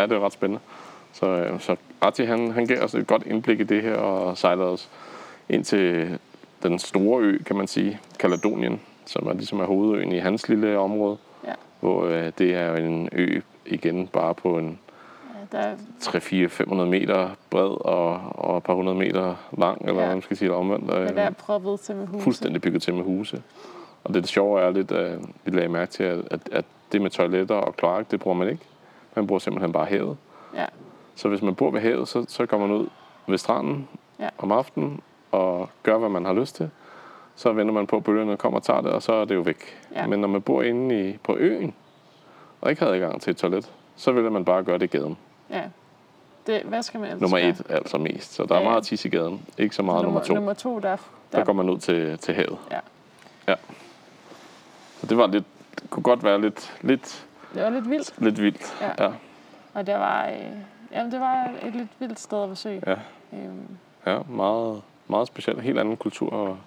[0.00, 0.60] Ja, det er ret spændende.
[1.12, 4.38] Så, øh, så Arti, han, han gav os et godt indblik i det her, og
[4.38, 4.90] sejlede os
[5.48, 6.18] ind til
[6.62, 10.78] den store ø, kan man sige, Kaledonien, som er ligesom er hovedøen i hans lille
[10.78, 11.52] område, Ja.
[11.80, 14.78] hvor øh, det er en ø igen bare på en
[15.52, 20.06] Ja, der, 3-4-500 meter bred og, og et par hundrede meter lang, eller Ja.
[20.06, 20.84] hvad man skal sige, eller omvendt.
[20.86, 22.22] men der er Øh, proppet til med huse.
[22.24, 23.42] fuldstændig bygget til med huse.
[24.04, 27.02] Og det, det sjove er lidt, at vi lagde mærke til, at, at, at det
[27.02, 28.62] med toiletter og kloak, det bruger man ikke.
[29.16, 30.16] Man bruger simpelthen bare havet.
[30.56, 30.64] Ja.
[31.14, 32.86] Så hvis man bor ved havet, så, så kommer man ud
[33.26, 33.88] ved stranden
[34.20, 34.28] Ja.
[34.38, 35.00] om aftenen
[35.32, 36.70] og gør, hvad man har lyst til.
[37.36, 39.78] Så venter man på, bølgerne kommer og tager det, og så er det jo væk.
[39.94, 40.06] Ja.
[40.06, 41.74] Men når man bor inde i, på øen,
[42.60, 45.18] og ikke har adgang til et toilet, så vil man bare gøre det i gaden.
[45.50, 45.62] ja.
[46.46, 47.48] Det, hvad skal man ellers Nummer gøre?
[47.48, 48.32] et altså mest.
[48.34, 48.68] Så der er Ja, ja.
[48.70, 49.42] meget tis i gaden.
[49.58, 50.34] Ikke så meget nummer, nummer to.
[50.34, 50.96] Nummer to, der, Der
[51.38, 52.58] der går man ud til, til havet.
[52.70, 52.78] Ja.
[53.48, 53.54] ja.
[55.00, 55.44] Så det var lidt,
[55.80, 58.14] det kunne godt være lidt, lidt, det var lidt vildt.
[58.18, 58.76] lidt vildt.
[58.80, 59.04] Ja.
[59.04, 59.12] Ja.
[59.74, 60.34] Og det var, øh,
[60.92, 62.82] jamen, det var et lidt vildt sted at besøge.
[62.86, 62.96] Ja.
[63.32, 63.68] Øhm,
[64.06, 65.62] ja meget, meget specielt.
[65.62, 66.30] Helt anden kultur.
[66.32, 66.58] Og,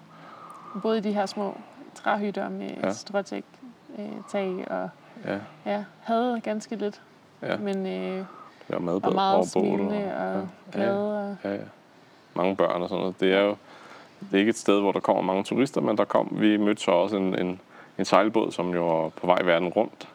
[0.82, 1.56] boede i de her små
[1.94, 2.86] træhytter med Ja.
[2.86, 2.92] ja.
[2.92, 3.44] stråtæk,
[3.98, 4.88] øh, tag og
[5.26, 7.00] ja, ja, havde ganske lidt.
[7.42, 7.56] Ja.
[7.56, 8.26] Men øh, det
[8.68, 9.62] var og meget bål.
[9.62, 11.28] smilende og ja, glade.
[11.30, 11.60] Og, ja, ja.
[12.34, 13.20] Mange børn og sådan noget.
[13.20, 13.56] Det er jo
[14.20, 16.82] det er ikke et sted, hvor der kommer mange turister, men der kom, vi mødte
[16.82, 17.60] så også en, en,
[17.98, 20.08] en sejlbåd, som jo var på vej verden rundt.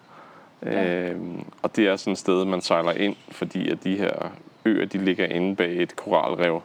[0.65, 1.10] Ja.
[1.10, 4.12] Øhm, og det er sådan et sted, man sejler ind, fordi at de her
[4.65, 6.62] øer, de ligger inde bag et koralrev.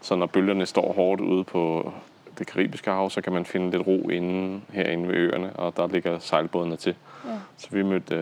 [0.00, 1.92] Så når bølgerne står hårdt ude på
[2.38, 5.86] det karibiske hav, så kan man finde lidt ro inde, herinde ved øerne, og der
[5.88, 6.94] ligger sejlbådene til.
[7.24, 7.30] Ja.
[7.56, 8.14] Så vi mødte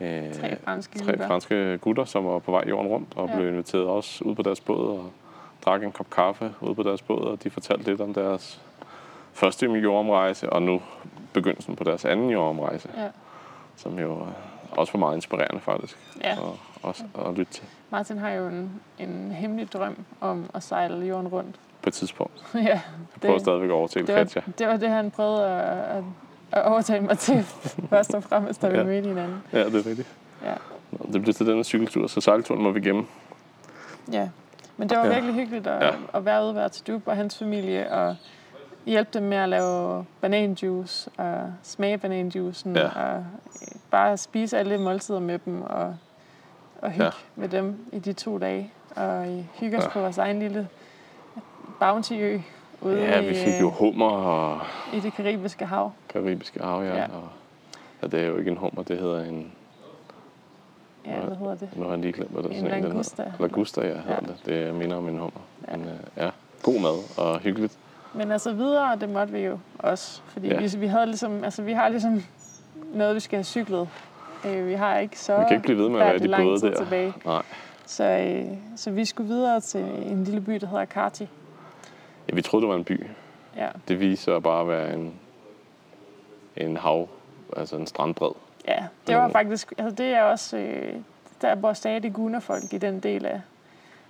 [0.00, 1.26] øh, øh, Tre franske tre gutter.
[1.26, 3.36] franske gutter, som var på vej jorden rundt, og Ja.
[3.36, 5.10] blev inviteret også ud på deres båd og
[5.64, 8.60] drak en kop kaffe ude på deres båd, og de fortalte lidt om deres
[9.32, 10.82] første jordomrejse, og nu
[11.32, 13.08] begyndelsen på deres anden jordomrejse, Ja.
[13.76, 14.26] som jo
[14.70, 16.40] også var meget inspirerende faktisk Ja.
[16.40, 16.56] og,
[16.86, 21.28] også at lytte til Martin har jo en, en hemmelig drøm om at sejle jorden
[21.28, 21.56] rundt.
[21.82, 22.32] på et tidspunkt.
[22.54, 22.80] ja, Jeg
[23.20, 24.40] prøver stadigvæk at overtale det, var, Katja.
[24.58, 26.04] det var det, han prøvede at, at,
[26.52, 27.42] at overtale mig til,
[27.90, 28.84] først og fremmest, da vi Ja.
[28.84, 29.42] mødte hinanden.
[29.52, 30.08] Ja, det er rigtigt.
[30.44, 30.54] Ja.
[30.92, 33.06] Nå, Det blev til denne cykeltur, så sejlturen må vi gemme.
[34.12, 34.28] Ja,
[34.76, 35.12] men det var Ja.
[35.12, 35.90] virkelig hyggeligt at, Ja.
[36.14, 38.16] at være ude ved Dub og hans familie, og
[38.86, 42.88] hjælpe dem med at lave bananjuice, og smage bananjuicen, Ja.
[42.88, 43.24] og
[43.90, 45.96] bare spise alle måltider med dem, og,
[46.86, 47.10] og hygge Ja.
[47.36, 49.88] med dem i de to dage, og øh, hygge os Ja.
[49.88, 50.68] på vores egen lille
[51.80, 52.38] bountyø
[52.80, 54.60] ude Ja, vi fik øh, jo hummer og
[54.92, 55.92] i det karibiske hav.
[56.08, 56.94] karibiske hav, ja.
[56.96, 57.04] Ja.
[57.04, 57.28] Og,
[58.02, 59.52] ja, det er jo ikke en hummer, det hedder en...
[61.06, 61.68] Ja, hvad hedder det?
[61.76, 62.54] Nu har jeg lige glemt, hvad det er.
[62.58, 62.88] En den hedder.
[62.88, 63.32] langusta.
[63.40, 64.18] Langusta, ja, hedder Ja.
[64.20, 64.36] det.
[64.66, 65.40] Det minder om en hummer.
[65.68, 65.76] Ja.
[65.76, 66.30] Men, øh, ja,
[66.62, 67.78] god mad og hyggeligt.
[68.14, 70.60] Men altså videre, det måtte vi jo også, fordi ja.
[70.60, 72.22] vi, vi havde ligesom, altså vi har ligesom
[72.94, 73.88] noget, vi skal have cyklet.
[74.46, 76.60] Øh, vi har ikke så Vi kan ikke blive ved med at være de lang
[76.60, 76.76] tid der.
[76.76, 77.14] tilbage.
[77.24, 77.42] Nej.
[77.86, 78.44] Så, øh,
[78.76, 81.28] så vi skulle videre til en lille by, der hedder Karti.
[82.28, 83.06] Ja, vi troede, det var en by.
[83.56, 85.14] Ja, Det viser bare at være en,
[86.56, 87.08] en hav,
[87.56, 88.30] altså en strandbred.
[88.68, 90.94] ja det var faktisk, altså det er også, øh,
[91.42, 93.40] der bor stadig gunerfolk i den del af,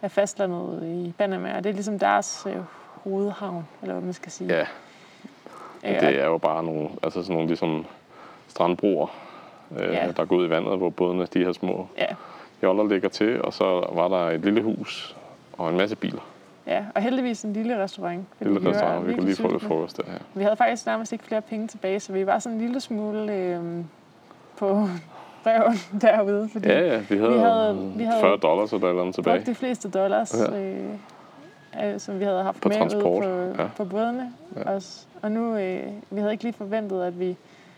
[0.02, 2.56] af fastlandet i Panama, og det er ligesom deres øh,
[3.04, 4.54] hovedhavn, eller hvad man skal sige.
[4.54, 4.66] Ja,
[5.84, 7.86] Øh, det er jo bare nogle, altså sådan nogle ligesom
[8.48, 9.06] strandbroer,
[9.78, 10.08] øh, Ja.
[10.16, 12.06] der går ud i vandet, hvor bådene, de her små ja,
[12.62, 15.16] joller ligger til, og så var der et lille hus
[15.52, 16.20] og en masse biler.
[16.66, 18.26] ja, og heldigvis en lille restaurant.
[18.40, 20.02] Lille var restaurant, vi kunne lige få lidt frokost der.
[20.06, 20.18] Ja.
[20.34, 23.32] Vi havde faktisk nærmest ikke flere penge tilbage, så vi var sådan en lille smule
[23.34, 23.60] øh,
[24.58, 24.66] på
[25.46, 28.90] røven derude, fordi Ja, ja, vi havde, Vi havde- vi havde 40 dollars eller et
[28.90, 29.42] eller andet tilbage.
[29.46, 30.60] de fleste dollars, Ja.
[30.62, 30.84] øh,
[31.94, 33.68] øh, som vi havde haft På med transport, ude på, ja.
[33.76, 34.32] på bådene.
[34.56, 34.70] Ja.
[34.74, 35.06] Også.
[35.22, 37.36] Og nu, øh, vi havde ikke lige forventet, at, vi,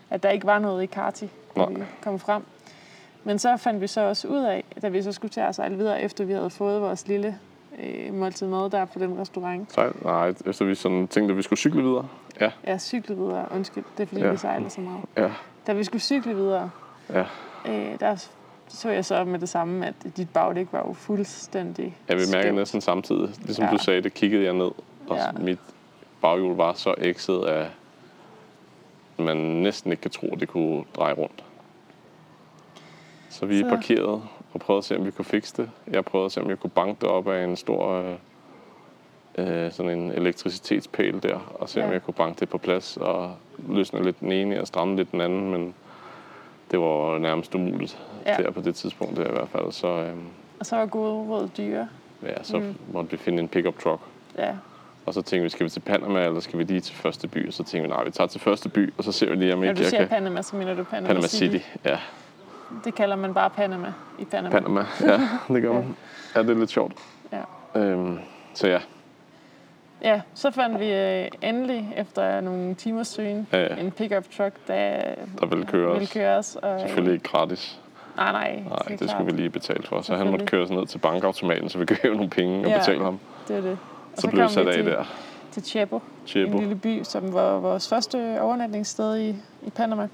[0.09, 1.69] at der ikke var noget i Karti, da Nej.
[1.73, 2.43] vi kom frem.
[3.23, 5.77] Men så fandt vi så også ud af, da vi så skulle til at sejle
[5.77, 7.37] videre, efter vi havde fået vores lille
[7.83, 9.73] øh, måltid mad der på den restaurant.
[9.73, 9.91] Sejl?
[10.03, 12.07] Nej, efter vi sådan tænkte, at vi skulle cykle videre.
[12.41, 13.45] Ja, Ja, cykle videre.
[13.55, 14.31] Undskyld, det er fordi, Ja.
[14.31, 15.01] vi sejler så meget.
[15.17, 15.29] ja,
[15.67, 16.69] Da vi skulle cykle videre,
[17.09, 17.23] ja.
[17.67, 18.27] øh, der
[18.67, 22.55] så jeg så med det samme, at dit bagdæk var jo fuldstændig Ja, vi skævt.
[22.55, 23.29] næsten samtidig.
[23.43, 23.71] Ligesom Ja.
[23.71, 24.71] du sagde, det kiggede jeg ned,
[25.09, 25.31] og Ja.
[25.39, 25.59] mit
[26.21, 27.67] baghjul var så ekset af,
[29.19, 31.43] at man næsten ikke kan tro, at det kunne dreje rundt.
[33.29, 34.21] Så vi Så- parkerede
[34.53, 35.69] og prøvede at se, om vi kunne fikse det.
[35.87, 38.15] Jeg prøvede at se, om jeg kunne banke det op af en stor øh,
[39.65, 41.93] øh, sådan en elektricitetspæl der, og se, om Ja.
[41.93, 43.35] jeg kunne banke det på plads og
[43.67, 45.73] løsne lidt den ene og stramme lidt den anden, men
[46.71, 48.35] det var nærmest umuligt Ja.
[48.37, 49.71] der på det tidspunkt der i hvert fald.
[49.71, 50.13] Så, øh,
[50.59, 51.87] Og så var gode råd dyre.
[52.23, 52.75] ja, så Mm.
[52.93, 54.01] måtte vi finde en pickup truck.
[54.37, 54.55] Ja,
[55.05, 57.47] Og så tænkte vi, skal vi til Panama, eller skal vi lige til første by?
[57.47, 59.53] Og så tænkte vi, nej, vi tager til første by, og så ser vi lige,
[59.53, 60.07] om når ikke du jeg siger kan...
[60.09, 61.57] Panama, så mener du Panama, Panama City.
[61.85, 61.99] Ja,
[62.85, 64.49] Det kalder man bare Panama i Panama.
[64.59, 64.85] Panama.
[65.01, 65.19] Ja,
[65.53, 65.95] det gør man.
[66.35, 66.93] Ja, det er lidt sjovt.
[67.31, 67.79] Ja.
[67.81, 68.19] Øhm,
[68.53, 68.79] så ja,
[70.03, 73.75] Ja, så fandt vi øh, endelig efter nogle timers søgen Ja, ja.
[73.75, 75.01] en pickup truck, der,
[75.39, 76.13] der ville køre ville os.
[76.13, 76.55] køre os.
[76.55, 77.79] Og, Selvfølgelig ikke gratis.
[78.17, 78.55] Nej, nej.
[78.69, 79.09] Nej, det klart.
[79.09, 80.01] skulle vi lige betale for.
[80.01, 82.69] Så han måtte køre os ned til bankautomaten, så vi kunne hæve nogle penge og
[82.71, 82.77] Ja.
[82.77, 83.19] betale ham.
[83.47, 83.77] Det er det.
[84.21, 85.03] Så blev kom sat af til, der.
[85.51, 86.51] til Chepo, Chepo.
[86.57, 89.29] en lille by, som var vores første overnatningssted i,
[89.65, 90.07] i Panama.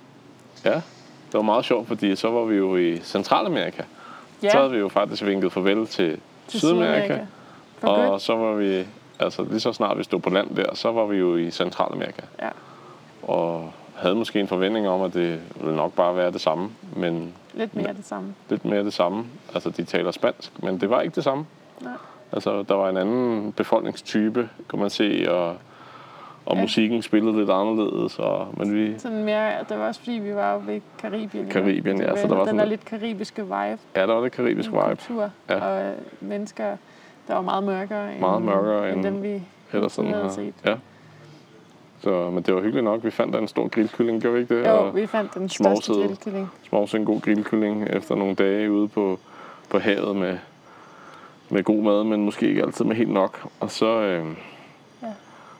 [0.66, 3.82] Ja, det var meget sjovt, fordi så var vi jo i Centralamerika.
[4.44, 7.20] Ja, Så havde vi jo faktisk vinket farvel til, til Sydamerika.
[7.78, 8.22] For Og godt.
[8.22, 8.86] så var vi,
[9.20, 12.22] altså lige så snart vi stod på land der, så var vi jo i Centralamerika.
[12.42, 12.50] Ja.
[13.24, 17.34] Og havde måske en forventning om, at det ville nok bare være det samme, men
[17.54, 18.36] Lidt mere det samme.
[18.50, 19.26] lidt mere det samme.
[19.54, 21.46] Altså, de taler spansk, men det var ikke det samme.
[21.82, 21.94] Nej.
[22.36, 25.56] Altså, der var en anden befolkningstype, kan man se, og,
[26.46, 26.62] og Ja.
[26.62, 28.20] musikken spillede lidt anderledes.
[28.20, 31.50] Og, men vi, Sådan mere, det var også fordi, vi var ved Karibien.
[31.50, 33.54] Karibien, ja, så der var den sådan der lidt- karibiske vibe.
[33.96, 34.84] ja, der var det karibiske vibe.
[34.86, 35.66] Kultur, Ja.
[35.66, 36.78] og øh, mennesker,
[37.28, 39.42] der var meget mørkere, end, Meget mørkere end, end- dem, vi
[39.74, 40.32] Eller sådan havde her.
[40.32, 40.54] set.
[40.66, 40.76] Ja.
[42.02, 43.04] Så, men det var hyggeligt nok.
[43.04, 44.68] Vi fandt der en stor grillkylling, gjorde vi ikke det?
[44.68, 46.52] Jo, Og vi fandt den største grillkylling.
[46.70, 49.20] smovse en god grillkylling efter nogle dage ude på,
[49.70, 50.38] på havet med,
[51.50, 53.48] med god mad, men måske ikke altid med helt nok.
[53.60, 54.26] Og så, øh,
[55.02, 55.08] Ja.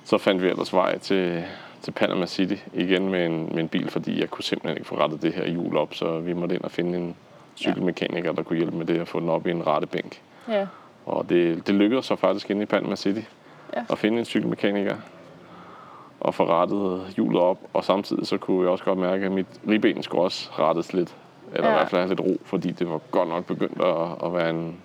[0.04, 1.44] så fandt vi ellers vej til,
[1.82, 4.98] til Panama City igen med en, med en bil, fordi jeg kunne simpelthen ikke få
[4.98, 7.16] rettet det her hjul op, så vi måtte ind og finde en
[7.56, 10.22] cykelmekaniker, der kunne hjælpe med det at få den op i en rette bænk.
[10.50, 10.68] Ja.
[11.06, 13.22] Og det, det lykkedes så faktisk inde i Panama City
[13.76, 13.84] Ja.
[13.90, 14.96] at finde en cykelmekaniker
[16.20, 17.58] og få rettet hjulet op.
[17.74, 21.16] Og samtidig så kunne jeg også godt mærke, at mit ribben skulle også rettes lidt.
[21.54, 21.74] Eller Ja.
[21.74, 24.50] i hvert fald have lidt ro, fordi det var godt nok begyndt at, at være
[24.50, 24.76] en,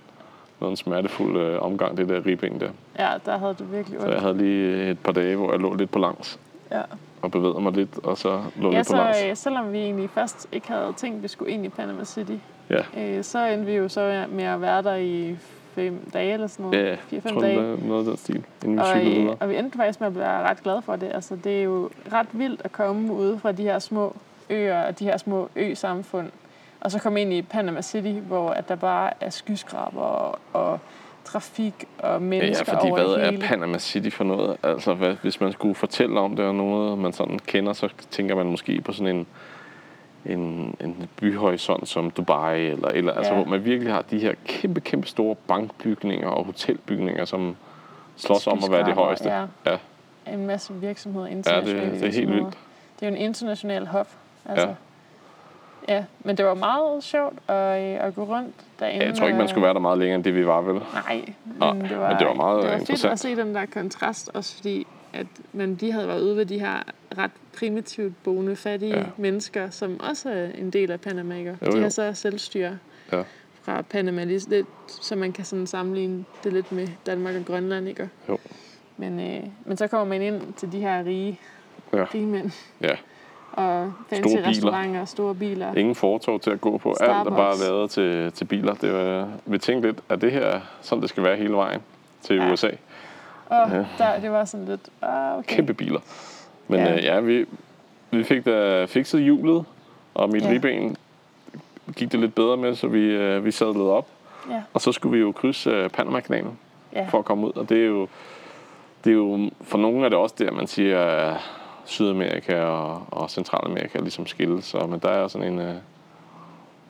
[0.61, 2.71] noget en smertefuld øh, omgang, det der ribben der.
[2.99, 4.23] ja, der havde du virkelig Så jeg ondt.
[4.23, 6.39] havde lige et par dage, hvor jeg lå lidt på langs
[6.73, 6.81] Ja,
[7.23, 9.19] og bevægede mig lidt, og så lå ja lidt på langs.
[9.19, 12.33] så øh, selvom vi egentlig først ikke havde tænkt, vi skulle ind i Panama City,
[12.71, 15.37] Ja, øh, så endte vi jo så med at være der i
[15.75, 16.87] fem dage eller sådan noget.
[16.87, 17.59] ja, Fire-fem tror du, dage.
[17.73, 19.37] er noget af den stil, inden vi Og, øh, videre.
[19.41, 21.11] og vi endte faktisk med at blive ret glade for det.
[21.15, 24.17] Altså, det er jo ret vildt at komme ude fra de her små
[24.51, 26.27] øer og de her små ø-samfund,
[26.81, 30.79] og så komme ind i Panama City, hvor at der bare er skyskraber og, og
[31.25, 33.43] trafik og Ja, mennesker fordi over hvad det er hele.
[33.43, 34.57] Panama City for noget?
[34.63, 38.35] Altså, hvad, hvis man skulle fortælle om det, og noget man sådan kender, så tænker
[38.37, 39.27] man måske på sådan en,
[40.27, 43.39] en, en byhorisont som Dubai, eller, eller altså, Ja.
[43.41, 47.57] hvor man virkelig har de her kæmpe, kæmpe store bankbygninger og hotelbygninger, som
[48.17, 49.31] slås om at være de Skyskraber, højeste.
[49.31, 49.45] Ja,
[50.27, 52.59] Ja, en masse virksomheder, ja det, det er helt vildt.
[53.01, 54.15] Det er jo en international hof.
[54.47, 54.67] Altså.
[54.67, 54.75] Ja.
[55.89, 56.05] Ja.
[56.25, 59.05] men det var meget sjovt at, øh, at gå rundt derinde.
[59.05, 60.75] Ja, jeg tror ikke, man skulle være der meget længere, end det vi var, vel?
[60.75, 63.13] Nej, Nej, men det var, men det var meget det var fedt interessant.
[63.13, 66.61] at se den der kontrast, også fordi at man, de havde været ude ved de
[66.61, 66.83] her
[67.19, 69.05] ret primitivt boende, fattige Ja.
[69.17, 71.37] mennesker, som også er en del af Panama.
[71.39, 71.57] Ikke?
[71.67, 71.83] Jo, De jo.
[71.83, 72.79] har så selvstyre
[73.13, 73.23] Ja.
[73.63, 77.89] fra Panama, lidt, så man kan sådan sammenligne det lidt med Danmark og Grønland.
[77.89, 78.09] Ikke?
[78.29, 78.39] Jo.
[78.97, 81.41] Men, øh, men så kommer man ind til de her rige,
[81.93, 82.05] Ja.
[82.15, 82.97] rige mænd Ja.
[83.53, 84.49] Og fancy Store biler.
[84.49, 85.75] restauranter, store biler.
[85.75, 86.89] Ingen fortov til at gå på.
[87.01, 87.37] Alt er Starbucks.
[87.37, 88.75] bare lavet til, til biler.
[88.75, 91.81] Det var, vi tænkte lidt, at det her sådan, det skal være hele vejen
[92.23, 92.53] til Ja.
[92.53, 92.71] USA.
[93.47, 93.85] Og Ja.
[93.99, 95.57] der, det var sådan lidt, ah, okay.
[95.57, 96.01] Kæmpe biler.
[96.69, 96.97] Men Ja.
[96.97, 97.47] øh, ja vi,
[98.11, 99.65] vi fik da fikset hjulet,
[100.15, 100.51] og mit Ja.
[100.51, 100.97] ribben
[101.97, 104.07] gik det lidt bedre med, så vi, øh, vi sadlede op.
[104.51, 106.59] Ja, Og så skulle vi jo krydse øh, Panama-kanalen
[106.93, 107.07] ja.
[107.11, 107.53] for at komme ud.
[107.57, 108.09] Og det er jo,
[109.05, 111.35] det er jo for nogle er det også der, man siger,
[111.91, 114.65] Sydamerika og, og Centralamerika ligesom skilles.
[114.65, 115.75] Så, men der er sådan en uh,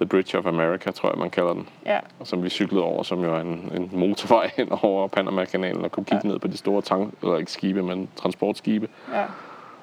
[0.00, 1.68] The Bridge of America, tror jeg, man kalder den.
[1.86, 1.98] ja.
[2.20, 5.92] Og som vi cyklede over, som jo er en, en motorvej hen over Panama-kanalen, og
[5.92, 6.30] kunne kigge Ja.
[6.32, 8.88] ned på de store tank, eller ikke skibe, men transportskibe.
[9.14, 9.24] ja.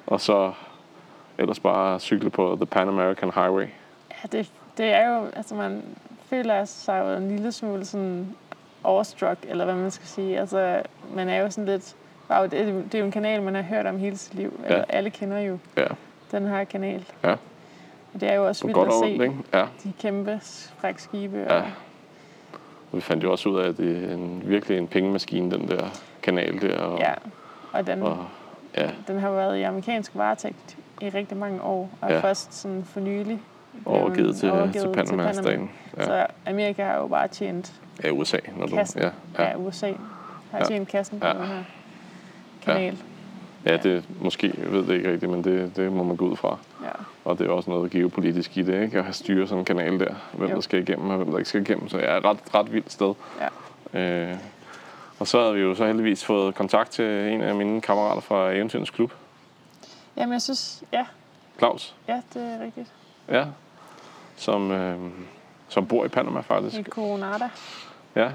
[0.06, 0.52] Og så
[1.38, 3.66] ellers bare cykle på The Pan American Highway.
[4.10, 5.82] Ja, det, det er jo, altså man
[6.30, 8.36] føler sig jo en lille smule sådan
[8.84, 10.40] overstruck, eller hvad man skal sige.
[10.40, 10.82] Altså,
[11.14, 11.96] man er jo sådan lidt,
[12.30, 14.60] wow, det, er- det er jo en kanal, man har hørt om hele sit liv.
[14.62, 14.72] Ja.
[14.72, 15.86] Eller alle kender jo Ja,
[16.32, 17.04] den her kanal.
[17.24, 17.32] Ja.
[18.14, 19.46] Og det er jo også vildt at se ondt?
[19.54, 19.64] Ja.
[19.84, 20.40] de kæmpe
[20.78, 21.38] fragtskibe.
[21.38, 21.54] Ja.
[21.56, 21.62] Og,
[22.92, 25.68] Og vi fandt jo også ud af, at det er en, virkelig en pengemaskine, den
[25.68, 25.86] der
[26.22, 26.78] kanal der.
[26.78, 27.12] Og, ja.
[27.72, 28.24] og den, og,
[28.76, 32.20] ja, den har været i amerikansk varetægt i rigtig mange år, og Ja.
[32.20, 33.40] først sådan for nylig
[33.84, 35.70] overgivet til, overgivet til Panama-staten.
[35.96, 36.04] Ja.
[36.04, 37.72] Så Amerika har jo bare tjent
[38.04, 38.36] ja, USA.
[38.56, 39.48] Når du, kassen ja, ja.
[39.48, 39.56] ja.
[39.56, 39.92] USA.
[40.50, 40.64] Har Ja.
[40.64, 41.32] tjent kassen på Ja.
[41.32, 41.62] den her
[42.64, 42.98] kanal.
[43.64, 46.36] ja, det måske, jeg ved det ikke rigtigt, men det, det må man gå ud
[46.36, 46.58] fra.
[46.84, 46.90] Ja.
[47.24, 48.98] Og det er også noget geopolitisk i det, ikke?
[48.98, 50.14] At have styre sådan en kanal der.
[50.32, 50.54] Hvem Jo.
[50.54, 51.88] der skal igennem, og hvem der ikke skal igennem.
[51.88, 53.14] Så ja, et ret, ret vildt sted.
[53.94, 54.00] Ja.
[54.00, 54.36] Øh,
[55.18, 58.50] og så havde vi jo så heldigvis fået kontakt til en af mine kammerater fra
[58.52, 59.12] Eventyrens Klub,
[60.16, 61.06] Jamen, jeg synes, ja,
[61.58, 61.94] Claus.
[62.08, 62.92] ja, det er rigtigt.
[63.28, 63.44] Ja.
[64.36, 64.98] Som, øh,
[65.68, 66.78] som bor i Panama faktisk.
[66.78, 67.48] I Coronada.
[68.16, 68.30] Ja.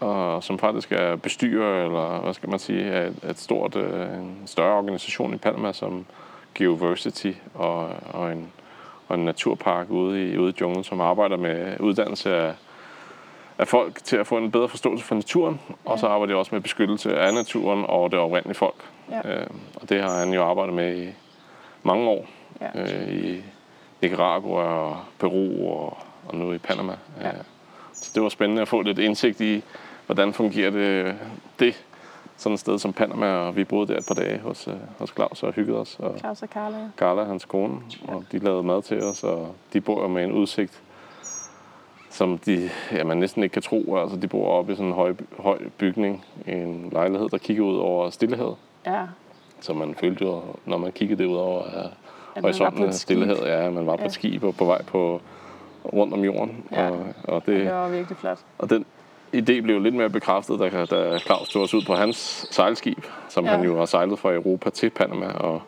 [0.00, 4.14] Og som faktisk er bestyrer, eller hvad skal man sige, af et, et stort, øh,
[4.14, 6.06] en større organisation i Panama, som
[6.54, 8.52] Geoversity og, og, en,
[9.08, 12.54] og en naturpark ude i, ude i junglen, som arbejder med uddannelse af,
[13.58, 15.60] af folk til at få en bedre forståelse for naturen.
[15.68, 15.90] Ja.
[15.90, 18.90] Og så arbejder de også med beskyttelse af naturen og det oprindelige folk.
[19.10, 19.40] Ja.
[19.40, 21.08] Øh, og det har han jo arbejdet med i
[21.82, 22.26] mange år.
[22.60, 22.80] Ja.
[22.80, 23.42] Øh, I
[24.02, 26.96] Nicaragua og Peru og, og nu i Panama.
[27.20, 27.28] Ja.
[27.28, 27.34] Øh,
[27.92, 29.62] så det var spændende at få lidt indsigt i,
[30.14, 31.14] hvordan fungerer det,
[31.60, 31.84] det
[32.36, 33.26] sådan et sted som Panama.
[33.26, 35.96] Og vi boede der et par dage hos, øh, hos Claus og hyggede os.
[35.98, 36.76] Og Claus og Carla.
[36.78, 36.84] ja.
[36.96, 37.76] Carla, hans kone,
[38.08, 40.82] og de lavede mad til os, og de bor med en udsigt,
[42.10, 43.96] som de, ja, man næsten ikke kan tro.
[43.96, 47.76] Altså, de bor oppe i sådan en høj, høj bygning, en lejlighed, der kigger ud
[47.76, 48.56] over Stillehavet.
[48.86, 49.02] Ja,
[49.60, 51.62] Så man følte jo, når man kiggede det ud over
[52.34, 52.94] på horisonten af.
[52.94, 54.06] Stillehavet, ja, man var på Ja.
[54.06, 55.20] et skib og på vej på
[55.92, 56.64] rundt om jorden.
[56.72, 56.90] Ja.
[56.90, 58.38] Og, og, Det det, var virkelig flot.
[58.58, 58.84] og den
[59.34, 63.44] idé blev lidt mere bekræftet, da, da Claus tog os ud på hans sejlskib, som
[63.44, 63.50] Ja.
[63.50, 65.62] han jo har sejlet fra Europa til Panama og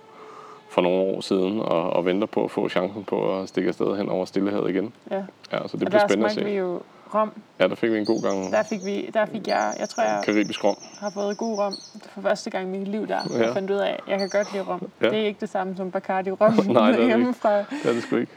[0.71, 3.97] for nogle år siden, og, og venter på at få chancen på at stikke afsted
[3.97, 4.93] hen over Stillehavet igen.
[5.11, 5.17] Ja.
[5.17, 5.23] Ja,
[5.53, 6.45] så det og bliver der spændende at se.
[6.45, 6.81] vi jo
[7.15, 7.33] rom.
[7.61, 10.03] Ja, der fik vi en god gang Der fik, vi, der fik jeg, jeg tror,
[10.03, 10.77] jeg karibisk rom.
[11.01, 11.75] har fået god rom
[12.15, 13.19] for første gang i mit liv der.
[13.31, 13.45] Ja.
[13.45, 14.89] Jeg fandt ud af, at jeg kan godt lide rom.
[15.03, 15.11] Ja.
[15.11, 17.57] Det er ikke det samme som Bacardi rom Nej, det er det hjemmefra.
[17.59, 18.33] Det er det sgu ikke.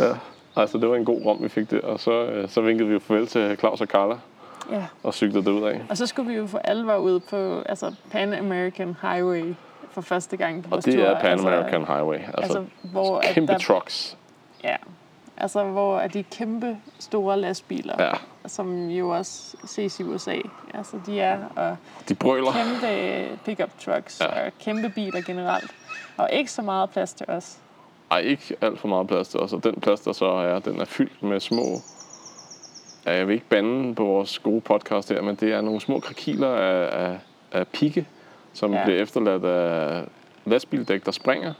[0.00, 0.12] Ja.
[0.56, 1.80] Altså, det var en god rom, vi fik det.
[1.80, 4.14] Og så, øh, så vinkede vi jo farvel til Claus og Carla
[4.70, 4.84] Ja.
[5.02, 5.80] og cyklede derud af.
[5.88, 9.54] Og så skulle vi jo for alvor ud på altså Pan American Highway
[9.90, 11.02] for første gang på Og vores det tur.
[11.04, 12.16] er Pan American Highway.
[12.18, 14.16] Altså, Altså, hvor at kæmpe der, trucks.
[14.64, 14.76] Ja,
[15.36, 18.12] altså hvor at de kæmpe store lastbiler, Ja,
[18.46, 20.36] som jo også ses i USA,
[20.74, 21.76] altså de er, og
[22.08, 22.52] de brøler.
[22.52, 24.26] kæmpe pickup trucks, ja.
[24.46, 25.70] og kæmpe biler generelt,
[26.16, 27.58] og ikke så meget plads til os.
[28.10, 29.52] Ej, ikke alt for meget plads til os.
[29.52, 31.62] Og den plads, der så er, den er fyldt med små...
[33.06, 36.00] Ja, jeg vil ikke bande på vores gode podcast her, men det er nogle små
[36.00, 37.18] krakiler af, af,
[37.52, 38.06] af pigge,
[38.52, 38.84] som ja.
[38.84, 40.04] Bliver efterladt af
[40.44, 41.52] lastbildæk, der springer,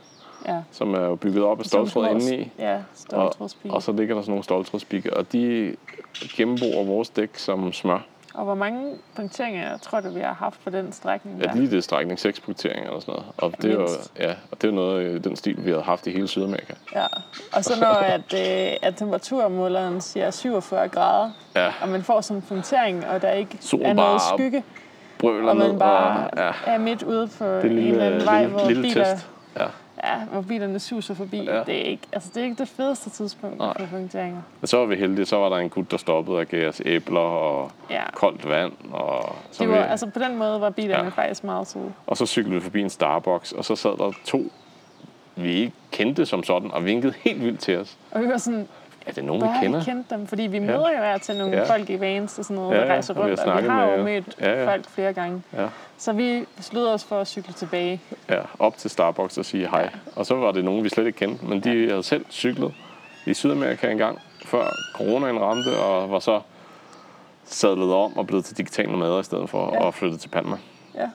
[0.47, 2.51] Ja, som er jo bygget op af stoltråd indeni.
[2.59, 2.79] Ja,
[3.13, 3.35] Og,
[3.69, 5.75] og så ligger der sådan nogle stoltrådspigge, og de
[6.13, 8.05] gennembor vores dæk som smør.
[8.33, 11.55] Og hvor mange punkteringer tror du, vi har haft på den strækning Ja, der?
[11.55, 13.25] lige det strækning 6 punkteringer eller sådan noget.
[13.37, 14.11] Og det, er jo, Mindst.
[14.19, 16.73] ja, og det er jo noget i den stil, vi har haft i hele Sydamerika.
[16.95, 17.05] Ja.
[17.53, 22.37] Og så når at, øh, at temperaturmåleren siger 47 grader, Ja, og man får sådan
[22.37, 24.63] en punktering, og der ikke Solen er noget skygge,
[25.19, 28.41] brøler og man bare og, ja, er midt ude på det en eller anden vej,
[28.41, 29.27] lille, hvor, lille biler, test.
[29.59, 29.65] Ja.
[30.03, 31.37] Ja, hvor bilerne suser forbi.
[31.43, 31.63] Ja.
[31.63, 33.73] Det, er ikke, altså, det er ikke det fedeste tidspunkt Nej.
[33.79, 34.41] for punkteringer.
[34.61, 36.81] Men så var vi heldige, så var der en gut, der stoppede og gav os
[36.85, 38.03] æbler og Ja.
[38.13, 38.71] koldt vand.
[38.91, 41.09] Og så, Det var, vi, altså, på den måde var bilerne ja.
[41.09, 41.93] faktisk meget søde.
[42.07, 44.51] og så cyklede vi forbi en Starbucks, og så sad der to,
[45.35, 47.97] vi ikke kendte som sådan, og vinkede helt vildt til os.
[48.11, 48.67] Og vi var sådan,
[49.07, 49.79] Er det nogen, vi kender?
[49.79, 51.61] ikke kendte dem, fordi vi møder jo her til nogle Ja.
[51.63, 51.73] ja.
[51.73, 53.67] folk i vans og sådan noget, Ja, der ja, rejser og vi rundt, og vi
[53.67, 54.67] har jo med- mødt ja, ja.
[54.71, 55.43] folk flere gange.
[55.53, 55.67] Ja.
[55.97, 58.01] Så vi besluttede os for at cykle tilbage.
[58.29, 59.89] Ja, op til Starbucks og sige hej.
[60.15, 62.73] Og så var det nogen, vi slet ikke kendte, men de havde selv cyklet
[63.25, 66.41] i Sydamerika engang, før coronaen ramte, og var så
[67.45, 69.83] sadlet om og blevet til digital nomader i stedet for, Ja.
[69.85, 70.57] og flyttet til Panama.
[70.95, 71.09] Ja.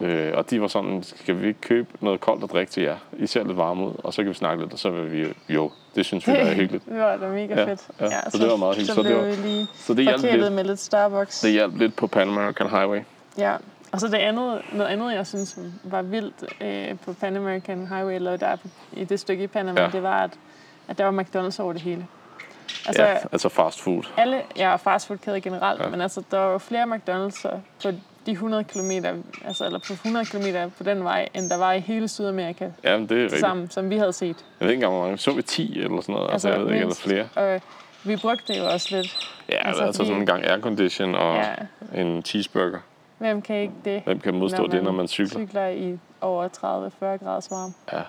[0.00, 2.96] Øh, og de var sådan, skal vi ikke købe noget koldt at drikke til jer?
[3.18, 5.34] I ser lidt varme ud, og så kan vi snakke lidt, og så vil vi,
[5.54, 6.84] jo, det synes vi er hyggeligt.
[6.86, 7.80] Det var da mega Ja, fedt.
[8.00, 8.94] ja, så det var meget hyggeligt.
[8.94, 11.40] Så, Så det var- vi lige Så det hjalp lidt, med lidt Starbucks.
[11.40, 13.00] det hjalp lidt på Pan American Highway.
[13.38, 13.56] Ja.
[13.92, 18.14] Og så det andet, noget andet, jeg synes var vildt øh, på Pan American Highway,
[18.14, 19.86] eller der på, i det stykke i Panama, Ja.
[19.86, 19.92] ja.
[19.92, 20.30] det var, at,
[20.88, 22.06] at der var McDonald's over det hele.
[22.98, 24.02] Altså, Ja, altså fast food.
[24.16, 25.88] alle, ja, og fastfoodkæder generelt, Ja.
[25.88, 27.48] men altså, der var jo flere McDonald's
[27.82, 27.90] på
[28.26, 28.90] de 100 km,
[29.44, 32.96] altså, eller på 100 km på den vej, end der var i hele Sydamerika Ja,
[32.98, 33.40] men det er rigtigt.
[33.40, 34.26] sammen, som vi havde set.
[34.60, 35.18] Jeg ved ikke engang, hvor mange.
[35.18, 36.32] Så vi 10 eller sådan noget.
[36.32, 37.02] Altså, jeg ved ikke, eller mindst.
[37.02, 37.28] flere.
[37.36, 37.60] Og
[38.04, 39.06] vi brugte det jo også lidt.
[39.48, 41.54] Ja, altså, Altså, altså sådan en gang aircondition og Ja.
[42.02, 42.78] en cheeseburger.
[43.18, 45.46] Hvem kan ikke det, Hvem kan modstå det, når man cykler?
[45.46, 47.72] cykler i over 30-40 graders varme?
[47.92, 48.02] Ja,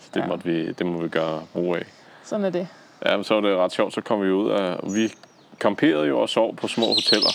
[0.00, 0.26] så det, Ja.
[0.26, 1.82] måtte vi, det må vi gøre brug af.
[2.24, 2.68] Sådan er det.
[3.06, 4.76] Ja, men så var det ret sjovt, så kom vi ud af...
[4.82, 5.12] Vi
[5.58, 7.30] camperede jo og sov på små hoteller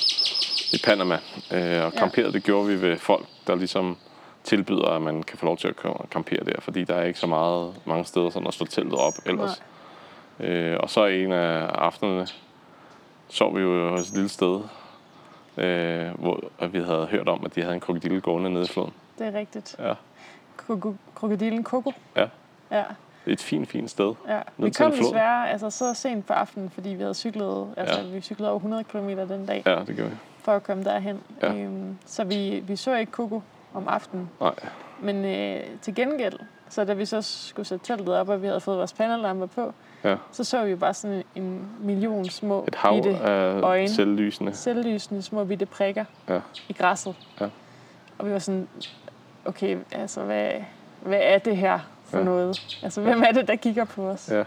[0.74, 1.20] i Panama.
[1.52, 3.98] Øh, og camperede, det gjorde vi ved folk, der ligesom
[4.44, 5.76] tilbyder, at man kan få lov til at
[6.10, 9.14] campere der, fordi der er ikke så meget, mange steder sådan at slå teltet op
[9.26, 9.64] ellers.
[10.40, 12.28] Øh, og så en af aftenerne
[13.30, 14.62] sov vi jo hos et lille sted,
[15.58, 18.94] øh, hvor vi havde hørt om, at de havde en krokodille gående nede i floden.
[19.20, 19.76] Det er rigtigt.
[19.80, 19.94] Ja,
[20.58, 21.92] Kroko- Krokodillen Koko.
[22.16, 22.26] ja.
[22.72, 22.84] Ja,
[23.28, 24.14] et fint, fint sted.
[24.30, 24.40] ja.
[24.58, 28.08] Vi kom desværre altså, så sent på aftenen, fordi vi havde cyklet, altså Ja.
[28.08, 30.16] vi cyklede over 100 km den dag, Ja, det gør vi.
[30.42, 31.20] for at komme derhen.
[31.42, 31.54] Ja.
[31.56, 33.42] Øhm, så vi, vi så ikke Koko
[33.74, 34.30] om aftenen.
[34.42, 34.54] Nej,
[35.02, 38.60] Men øh, til gengæld, så da vi så skulle sætte teltet op, og vi havde
[38.60, 40.16] fået vores pandelamper på, ja.
[40.32, 43.90] så så vi bare sådan en million små Et hav bitte af øjne.
[43.90, 44.54] selvlysende.
[44.54, 46.40] selvlysende små bitte prikker Ja.
[46.70, 47.16] i græsset.
[47.42, 47.48] Ja.
[48.18, 48.68] Og vi var sådan,
[49.46, 50.52] okay, altså hvad,
[51.02, 52.24] hvad er det her for Ja.
[52.24, 52.78] noget?
[52.84, 54.30] Altså hvem er det, der kigger på os?
[54.32, 54.44] Ja.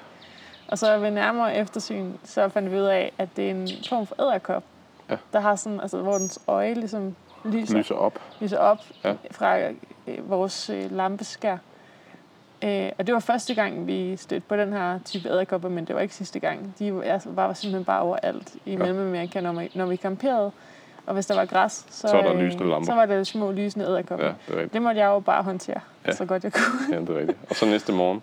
[0.69, 4.07] Og så ved nærmere eftersyn, så fandt vi ud af, at det er en form
[4.07, 4.63] for æderkop,
[5.11, 5.17] Ja.
[5.33, 8.19] der har sådan, altså hvor dens øje ligesom lyser, Lyser op.
[8.41, 9.15] lyser op Ja.
[9.31, 11.57] fra øh, vores øh, lampeskær.
[12.65, 15.95] Øh, og det var første gang, vi stødte på den her type æderkopper, men det
[15.95, 16.75] var ikke sidste gang.
[16.79, 18.79] De var, altså, var simpelthen bare overalt i Ja.
[18.79, 20.53] Mellemamerika, når, vi, når vi camperede.
[21.11, 22.87] Og hvis der var græs, så, Så var der øh, lysende lamper.
[22.87, 24.27] så var der små lysende æderkopper.
[24.27, 24.73] Ja, det er rigtigt.
[24.73, 26.13] Det måtte jeg jo bare håndtere, Ja.
[26.13, 26.95] så godt jeg kunne.
[26.97, 27.39] Ja, det er rigtigt.
[27.51, 28.23] Og så næste morgen,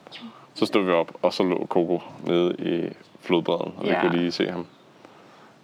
[0.53, 4.01] så stod vi op, og så lå Coco nede i flodbredden, og vi Ja.
[4.01, 4.65] kunne lige se ham.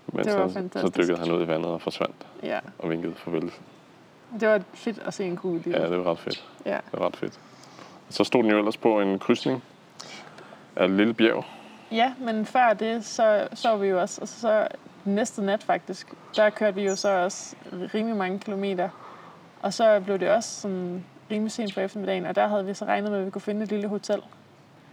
[0.07, 0.97] Men Det var så, så fantastisk.
[0.97, 2.59] dykkede han ud i vandet og forsvandt ja.
[2.79, 3.51] og vinkede farvel.
[4.39, 5.61] Det var fedt at se en kugle.
[5.67, 6.45] Ja, det var ret fedt.
[6.65, 6.77] ja.
[6.91, 7.39] Det var ret fedt.
[8.09, 9.63] Så stod den jo ellers på en krydsning
[10.75, 11.45] af et lille bjerg.
[11.91, 14.67] Ja, men før det, så så vi jo også, og så
[15.05, 17.55] næste nat faktisk, der kørte vi jo så også
[17.93, 18.89] rimelig mange kilometer.
[19.61, 22.85] Og så blev det også sådan rimelig sent på eftermiddagen, og der havde vi så
[22.85, 24.21] regnet med, at vi kunne finde et lille hotel.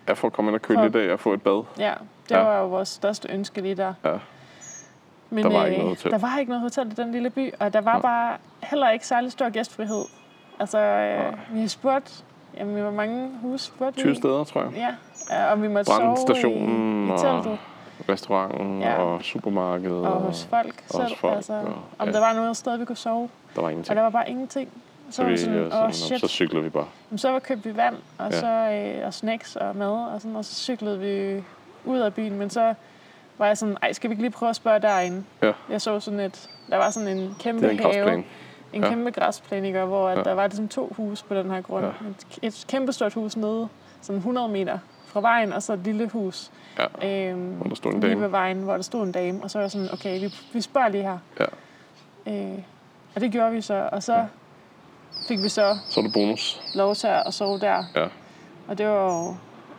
[0.08, 1.64] Jeg får komme ind og køle For- lidt af og få et bad.
[1.78, 1.94] Ja,
[2.28, 2.38] det Ja.
[2.38, 2.44] ja.
[2.44, 3.94] var jo vores største ønske lige der.
[4.04, 4.12] Ja.
[5.30, 6.10] Men Der var ikke noget hotel.
[6.10, 8.00] Der var ikke noget hotel i den lille by, og der var Nej.
[8.02, 10.04] bare heller ikke særlig stor gæstfrihed.
[10.60, 12.24] Altså, øh, vi har spurgt,
[12.56, 14.02] jamen, hvor mange huse spurgte vi?
[14.02, 14.72] 20 steder, tror jeg.
[14.76, 14.94] Ja,
[15.36, 17.58] ja, og vi måtte sove i, i og teltet
[18.08, 18.94] restauranten Ja.
[18.94, 20.06] og supermarkedet.
[20.06, 21.16] og hos folk og selv.
[21.16, 22.12] folk, altså, og- om ja.
[22.12, 23.28] der var noget sted, vi kunne sove.
[23.54, 23.96] Der var Og ingenting.
[23.96, 24.68] der var bare ingenting.
[25.10, 26.20] Så, Så, vi, sådan, øh, åh sådan, oh, shit.
[26.20, 26.86] så cykler vi bare.
[27.10, 28.40] Jamen, så var købte vi vand, og, Ja.
[28.40, 28.46] så,
[29.00, 31.44] øh, og snacks og mad, og, sådan, og så cyklede vi
[31.84, 32.38] ud af byen.
[32.38, 32.74] Men så
[33.38, 35.24] var jeg sådan, ej, skal vi ikke lige prøve at spørge derinde?
[35.42, 35.52] Ja.
[35.70, 38.24] Jeg så sådan et, der var sådan en kæmpe Det en have, græsplæne.
[38.72, 38.88] en Ja.
[38.88, 39.80] kæmpe græsplæne?
[39.82, 40.22] Og hvor at Ja.
[40.22, 41.84] der var ligesom to huse på den her grund.
[41.84, 41.90] Ja.
[42.08, 43.68] Et, et kæmpe stort hus nede,
[44.00, 44.78] sådan 100 meter
[45.10, 46.50] fra vejen, og så et lille hus.
[47.02, 47.30] Ja.
[47.30, 48.20] Øhm, Hvor der stod en lige dame.
[48.22, 49.42] ved vejen, hvor der stod en dame.
[49.42, 51.18] Og så var jeg sådan, okay, vi, vi spørger lige her.
[51.40, 51.44] Ja.
[52.52, 52.58] Øh,
[53.14, 54.26] og det gjorde vi så, og så
[55.28, 56.62] fik vi så Så er det bonus.
[56.74, 57.84] lov til at sove der.
[57.96, 58.06] Ja.
[58.68, 59.24] Og det var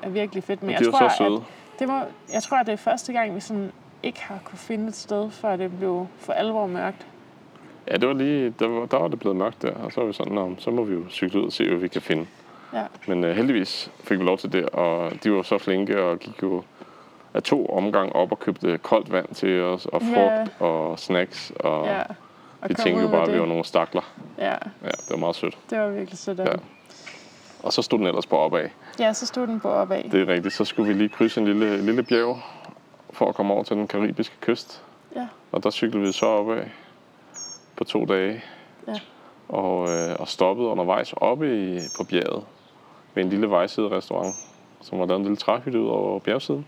[0.05, 0.61] jo virkelig fedt.
[0.61, 1.35] Men Men jeg tror, så søde.
[1.35, 3.71] at det var, jeg tror, at det er første gang, vi sådan
[4.03, 7.07] ikke har kunne finde et sted, før det blev for alvor mørkt.
[7.87, 10.07] Ja, det var lige, der var, der var det blevet mørkt der, og så var
[10.07, 12.25] vi sådan, "Nå, så må vi jo cykle ud og se, hvad vi kan finde.
[12.73, 16.19] Ja, Men uh, heldigvis fik vi lov til det, og de var så flinke og
[16.19, 16.63] gik jo
[17.33, 20.15] af to omgang op og købte koldt vand til os, og frugt
[20.61, 20.65] Ja.
[20.65, 22.01] og snacks, og ja.
[22.61, 24.01] Og vi tænkte jo bare, at vi var nogle stakler.
[24.37, 25.57] Ja, Ja, det var meget sødt.
[25.69, 26.51] det var virkelig sødt af Ja.
[27.63, 28.69] Og så stod den ellers på opad.
[28.99, 30.03] Ja, så stod den på opad.
[30.03, 30.53] Det er rigtigt.
[30.53, 32.39] Så skulle vi lige krydse en lille, lille bjerg
[33.13, 34.83] for at komme over til den karibiske kyst.
[35.15, 35.27] Ja.
[35.51, 36.63] Og der cyklede vi så opad
[37.75, 38.43] på to dage.
[38.87, 38.93] Ja.
[39.49, 42.43] Og, øh, og stoppede undervejs oppe i, på bjerget
[43.15, 44.35] ved en lille vejside-restaurant,
[44.81, 46.65] som var lavet en lille træhytte ud over bjergsiden,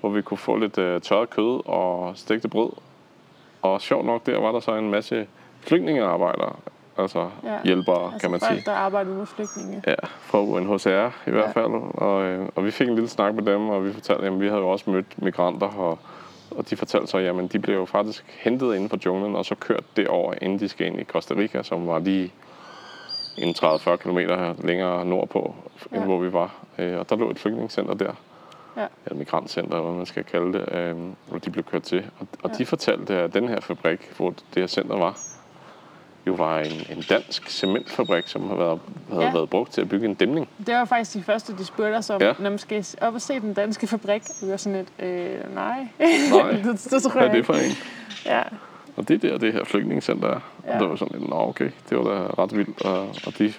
[0.00, 2.70] hvor vi kunne få lidt øh, tørret kød og stegte brød.
[3.62, 5.26] Og sjovt nok, der var der så en masse
[5.60, 6.52] flygtningearbejdere,
[6.98, 7.58] altså Ja.
[7.64, 8.62] hjælpere, Altså kan man folk, sige.
[8.66, 9.82] der arbejdede med flygtninge.
[9.86, 11.60] Ja, fra UNHCR i hvert Ja.
[11.62, 11.72] fald.
[11.94, 14.48] Og, øh, og vi fik en lille snak med dem, og vi fortalte, at vi
[14.48, 15.98] havde jo også mødt migranter, og,
[16.50, 19.54] og de fortalte så, at de blev jo faktisk hentet inden for junglen, og så
[19.54, 22.32] kørt derover, inden de skal ind i Costa Rica, som var lige
[23.38, 24.18] en 30-40 km
[24.66, 25.54] længere nordpå,
[25.92, 26.04] end Ja.
[26.06, 26.54] hvor vi var.
[26.78, 28.12] Øh, og der lå et flygtningecenter der,
[28.76, 28.86] Ja.
[29.06, 30.96] eller migrantcenter, hvad man skal kalde det, øh,
[31.28, 32.04] hvor de blev kørt til.
[32.20, 32.56] Og, og Ja.
[32.58, 35.18] de fortalte, at den her fabrik, hvor det her center var,
[36.26, 38.80] jo var en, en dansk cementfabrik, som havde været,
[39.10, 39.32] havde Ja.
[39.32, 40.48] været brugt til at bygge en dæmning.
[40.66, 42.32] Det var faktisk de første, de spurgte os om, Ja.
[42.38, 44.22] når man skal op og se den danske fabrik.
[44.42, 45.86] Vi var sådan lidt, øh, nej.
[46.30, 46.50] Nej.
[46.64, 47.70] det, det tror Hvad jeg er det for en?
[48.26, 48.42] Ja,
[48.98, 50.40] Og det er der, det her flygtningecenter er.
[50.66, 50.78] Ja.
[50.78, 52.82] Det var sådan lidt, nå okay, det var da ret vildt.
[52.84, 53.52] Og, og de,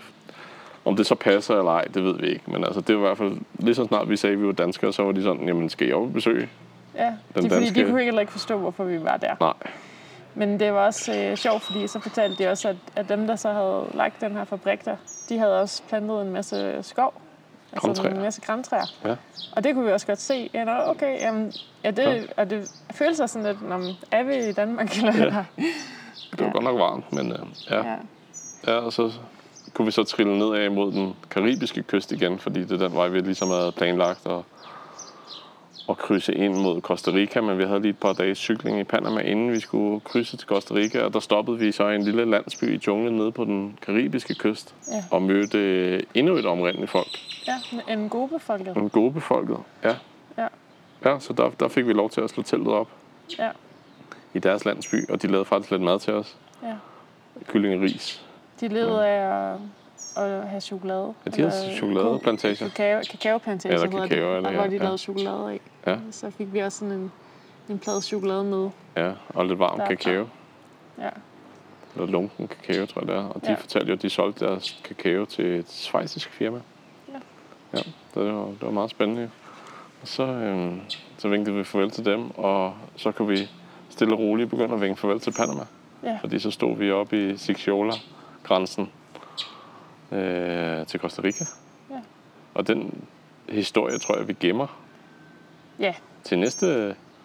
[0.86, 2.42] om det så passer eller ej, det ved vi ikke.
[2.52, 4.52] Men altså, det var i hvert fald, lige så snart vi sagde, at vi var
[4.52, 6.50] danskere, så var de sådan, jamen skal op og besøge?
[6.96, 7.06] ja.
[7.06, 9.36] Den det er fordi, danske- de kunne heller ikke forstå, hvorfor vi var der.
[9.40, 9.54] Nej,
[10.34, 13.36] Men det var også øh, sjovt, fordi så fortalte de også, at, at dem, der
[13.36, 14.96] så havde lagt den her fabrik der,
[15.30, 17.14] de havde også plantet en masse skov.
[17.74, 18.86] Altså en masse græntræer.
[19.06, 19.16] Ja.
[19.56, 20.50] Og det kunne vi også godt se.
[20.54, 21.54] Ja, nå, okay, jamen,
[21.84, 22.22] ja, det, Ja.
[22.38, 25.26] og det føles sig sådan lidt, når er vi i Danmark eller Ja.
[26.32, 26.52] det var Ja.
[26.52, 27.40] godt nok varmt, men øh,
[27.70, 27.78] ja.
[27.88, 27.96] ja.
[28.68, 28.74] ja.
[28.74, 29.12] og så
[29.74, 33.08] kunne vi så trille nedad mod den karibiske kyst igen, fordi det er den vej,
[33.08, 34.42] vi ligesom havde planlagt at,
[35.90, 38.84] at krydse ind mod Costa Rica, men vi havde lige et par dages cykling i
[38.84, 42.04] Panama, inden vi skulle krydse til Costa Rica, og der stoppede vi så i en
[42.04, 45.04] lille landsby i junglen nede på den karibiske kyst, Ja.
[45.12, 47.08] og mødte øh, endnu et omrindeligt folk.
[47.48, 48.78] ja, en god befolket.
[48.78, 49.96] En gode befolket, ja.
[50.38, 50.48] Ja.
[51.06, 52.88] Ja, så der, der fik vi lov til at slå teltet op
[53.40, 53.50] Ja,
[54.34, 56.38] i deres landsby, og de lavede faktisk lidt mad til os.
[56.64, 56.74] ja.
[57.48, 58.26] Kylling og ris.
[58.60, 59.56] De levede af
[60.20, 61.14] at, have chokolade.
[61.26, 62.56] Ja, de havde Eller chokoladeplantager.
[62.70, 64.82] Kakao, kakaoplantage, Eller hedder kakao er det, og ja, hvor de ja.
[64.84, 65.60] lavede chokolade af.
[65.88, 65.98] Ja.
[66.12, 67.12] Så fik vi også sådan en,
[67.70, 68.70] en plade chokolade med.
[68.98, 70.28] Ja, og lidt varm kakao.
[70.98, 71.10] Ja.
[71.96, 73.24] Eller lunken kakao, tror jeg det er.
[73.30, 73.56] Og de Ja.
[73.56, 76.60] fortalte jo, at de solgte deres kakao til et svejsisk firma.
[77.14, 77.20] Ja.
[77.74, 77.82] Ja,
[78.22, 79.30] det var, det var meget spændende.
[80.02, 80.80] Og så, øhm,
[81.18, 83.50] så vinkede vi farvel til dem, og så kunne vi
[83.90, 85.62] stille og roligt begynde at vinke farvel til Panama.
[86.04, 86.18] Ja.
[86.22, 88.90] Fordi så stod vi oppe i Sixiola-grænsen
[90.12, 91.45] øh, til Costa Rica.
[91.91, 91.95] Ja.
[92.53, 93.03] Og den
[93.49, 94.80] historie, tror jeg, vi gemmer
[95.80, 95.93] ja,
[96.24, 96.66] til næste...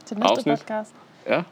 [0.04, 0.58] til næste Afsnit.
[0.58, 0.94] podcast.
[1.28, 1.42] Ja.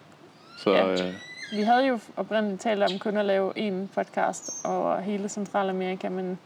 [0.58, 0.92] Så Ja.
[0.92, 1.12] Øh,
[1.56, 6.38] Vi havde jo oprindeligt talt om kun at lave en podcast over hele Centralamerika, men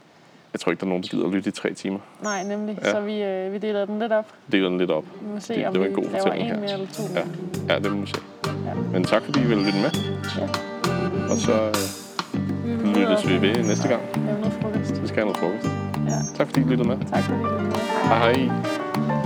[0.53, 1.99] jeg tror ikke, der er nogen, der gider at lytte i tre timer.
[2.23, 2.77] nej, nemlig.
[2.83, 2.91] Ja.
[2.91, 4.25] Så vi, øh, vi deler den lidt op.
[4.51, 5.05] Deler den lidt op.
[5.21, 6.61] Vi må se, Det- om det var vi en god laver fortælling en her.
[6.61, 7.23] mere eller to Ja,
[7.73, 8.15] ja det må vi se.
[8.65, 8.73] Ja.
[8.73, 9.91] Men tak fordi I ville lytte med.
[10.37, 10.47] Ja.
[11.31, 11.96] Og så øh, Vi
[12.99, 14.01] lyttes vi ved næste gang.
[14.25, 15.01] lave noget frokost.
[15.01, 15.67] Vi skal have noget frokost.
[16.07, 16.19] Ja.
[16.37, 16.97] Tak fordi I lyttede med.
[16.97, 17.71] Tak fordi du var med.
[18.09, 19.16] Hej hej.